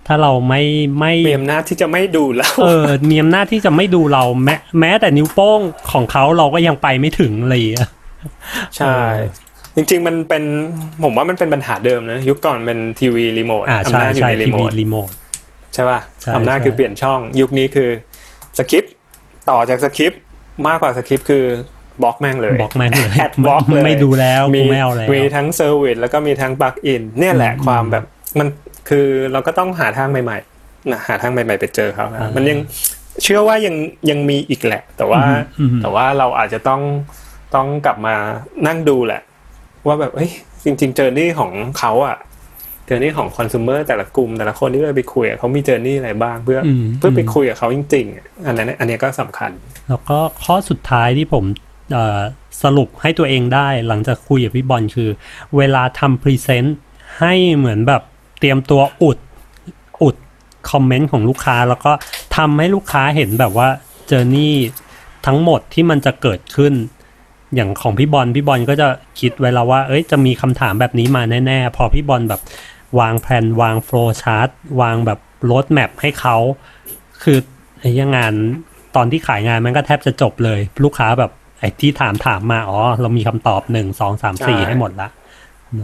[0.07, 0.63] ถ้าเราไม่
[0.99, 5.59] ไม่มีอำนาจที่จะไม่ดูแล้วเออมีอำนาจที่จะไม่ดูเราแม้แม้แต่นิ้วโป้ง
[5.91, 7.89] ของเขาเราก็ยังไปไม่ถึงอะไรอย่างเลย
[8.75, 8.97] ใช่
[9.75, 10.43] จริง ๆ มันเป็น
[11.03, 15.09] ผมว่ามันเป็นปัญหาเดิมนะยุคก่อนเป็นทีวีรีโมทอ่าอำใช่นาจอยู่ใช่ในรีทีโมวีทรีโมท
[15.73, 17.89] ใช่ป่ะใช่อำนาจใช่คือเปลี่ยนช่อง ยุคนี้คือ
[18.57, 18.93] สคริปต์
[19.49, 20.21] ต่อจากสคริปต์
[20.67, 21.45] มากกว่าสคริปต์คือ
[22.03, 28.03] บล็อกแม่งเลยบล็อกแม่งเลยแอดบล็อกเลยไม่ดูแล้วมีกูไม่เอาแล้วมีทั้งเซอร์วิสแล้วก็มีทั้ง plug-in เนี่ยแหละอืมความแบบ
[28.39, 28.47] มัน
[28.89, 32.59] คือเราก็ต้องหาทางใหม่ๆนะหาทางใหม่ๆไปเจอเขานะอ่ามันมันยัง
[33.23, 33.75] เชื่อว่ายัง
[34.09, 35.21] ยังมีอีกแหละ แต่ว่า
[35.59, 36.81] อืมอืมแต่ว่าเราอาจจะต้อง
[37.55, 38.15] ต้องกลับมา
[38.67, 39.21] นั่งดูแหละ
[39.87, 40.31] ว่าแบบเอ้ย
[40.63, 42.17] จริง ๆ journey ของเขาอะ
[42.85, 49.51] journey ของ consumer แต่ละกลุ่มแต่ละคนที่เราไปคุยอะเขามี journey อะไรบ้างเพื่ออมเพื่อไปคุยกับเขาจริง ๆอะอันนั้นอันนี้ก็สำคัญ
[49.89, 51.43] แล้วก็ข้อสุดท้ายที่ผม
[51.93, 52.19] เอ่อ
[52.63, 55.09] สรุปให้ตัวเองได้หลังจากคุยกับพี่บอลคือ
[55.57, 56.77] เวลาทำ present
[57.19, 58.01] ให้เหมือนแบบ
[58.39, 59.17] เตรียมตัวอุด
[60.03, 60.15] อุด
[60.71, 61.91] comment ของลูกค้า แล้วก็
[62.37, 63.67] ทำให้ลูกค้าเห็นแบบว่า
[64.07, 64.55] journey
[65.25, 66.73] ทั้งหมดที่มันจะเกิดขึ้น
[67.55, 68.87] อย่างของพี่บอลพี่บอลก็จะ
[69.19, 72.41] คิดไว้แล้วว่า เอ้ยจะมีคำถามแบบนี้มาแน่ๆ พอพี่บอลแบบ
[72.99, 74.49] วางแผนวาง flowchart
[74.81, 76.37] วางแบบroadmap ให้เขา
[77.23, 77.37] คือ
[77.79, 78.33] ไอ้ยังงาน
[78.95, 85.09] ตอนที่ขายงานมันก็แทบจะจบเลย ลูกค้าแบบไอ้ที่ถามถามมาอ๋อเรามีคำตอบหนึ่งสองสามสี่ใช่ให้หมดละ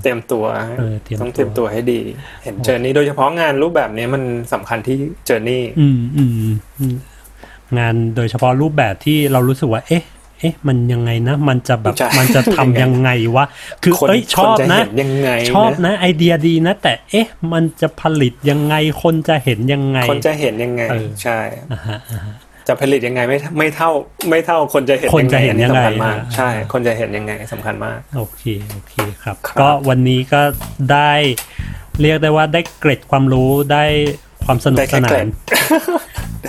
[0.04, 0.46] เตรียมตัว
[0.80, 2.00] เออเตรียมตัวต้องเตรียมตัวให้ดี
[2.44, 6.32] เห็น journey โดยเฉพาะงานรูปแบบนี้มันสำคัญที่ journeyอืมอืม
[6.80, 6.96] อืม
[7.80, 10.04] งานโดยเฉพาะรูปแบบที่เรารู้สึกว่า เอ๊ะ
[10.42, 13.46] เอ๊ะมันยังไงนะ มันจะแบบใช่มันจะทำยังไงวะ
[13.84, 21.40] คือคนเอ้ยชอบนะคนจะเห็นยังไงชอบนะนะ ไอเดียดีนะ แต่เอ๊ะ มันจะผลิตยังไงคนจะเห็นยังไง คนจะเห็นยังไงเออใช่
[21.72, 22.36] อ่าฮะอ่าฮะ
[22.68, 23.90] จะผลิตยังไงไม่ไม่เท่า
[24.30, 30.42] ไม่เท่าคนจะเห็นคนจะเห็นยังไงสำคัญมากอ่าใช่ คนจะเห็นยังไงสำคัญมากโอเคโอเคครับครับ ก็วันนี้ก็
[30.92, 31.14] ได้
[32.02, 33.86] เรียกได้ว่าได้เกร็ดความรู้ได้
[34.46, 35.30] ความสนุกได้สแค่นาเกร็นด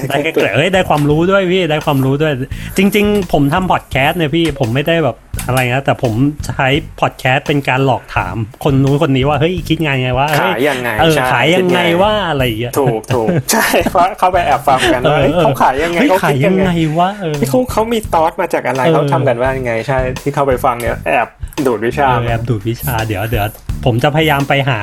[0.08, 2.32] ได้แค่เกร็ดเอ้ยได้ความรู้ด้วยพี่ได้ความรู้ด้วย
[2.76, 5.16] จริง ๆ ผมทำพอดแคสต์เนี่ยพี่ผมไม่ได้แบบ
[5.46, 6.14] อะไรนะแต่ผม
[6.46, 6.68] ใช้
[7.00, 21.28] พอดแคสต์เป็นการหลอกถาม คนนู้นคนนี้ว่าเฮ้ยคิดไงไงวะเฮ้ขายยังไงเออใช่ขายยังไงคิดว่าอะไรอย่างเงี้ยถูกถูกใช่เพราะเข้าไปแอบฟังกันว่าเฮ้ยเขาขายยังไงฮ้เขาขายคิดยัยังงไงไงวะเออเขาเขามีตอสมาจากอะไรเออเขาทำกันว่ายังไง ใช่ที่เข้าไปฟังเนี่ยแอบ
[21.66, 23.46] ดูดวิชาเออแอบดูดวิชาเดี๋ยวเดี๋ยว
[23.86, 24.80] ผมจะพยายามไปหา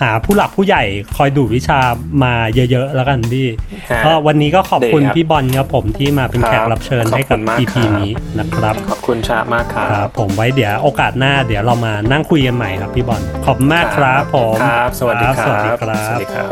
[0.00, 0.82] หาผู้หลักผู้ใหญ่
[1.16, 1.78] คอยดูดวิชา
[2.24, 2.34] มา
[2.70, 3.48] เยอะๆแล้วกันพี่
[3.90, 16.46] ฮะก็วันนี้ก็ขอบคุณดีครับพี่บอลครับผมที่มาเป็นแขกรับเชิญครับให้กับขอบคุณมาก EP ครับนี้นะครับ ขอบคุณชามากครัครับบผมไว้เดี๋ยวโอกาสหน้าเดี๋ยวเรามานั่งคุยกันใหม่ครับพี่บอลขอบคุณมากครับผมครับ สวัสดีครับ สวัสดีครัสวับสดีครั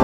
[0.00, 0.03] บ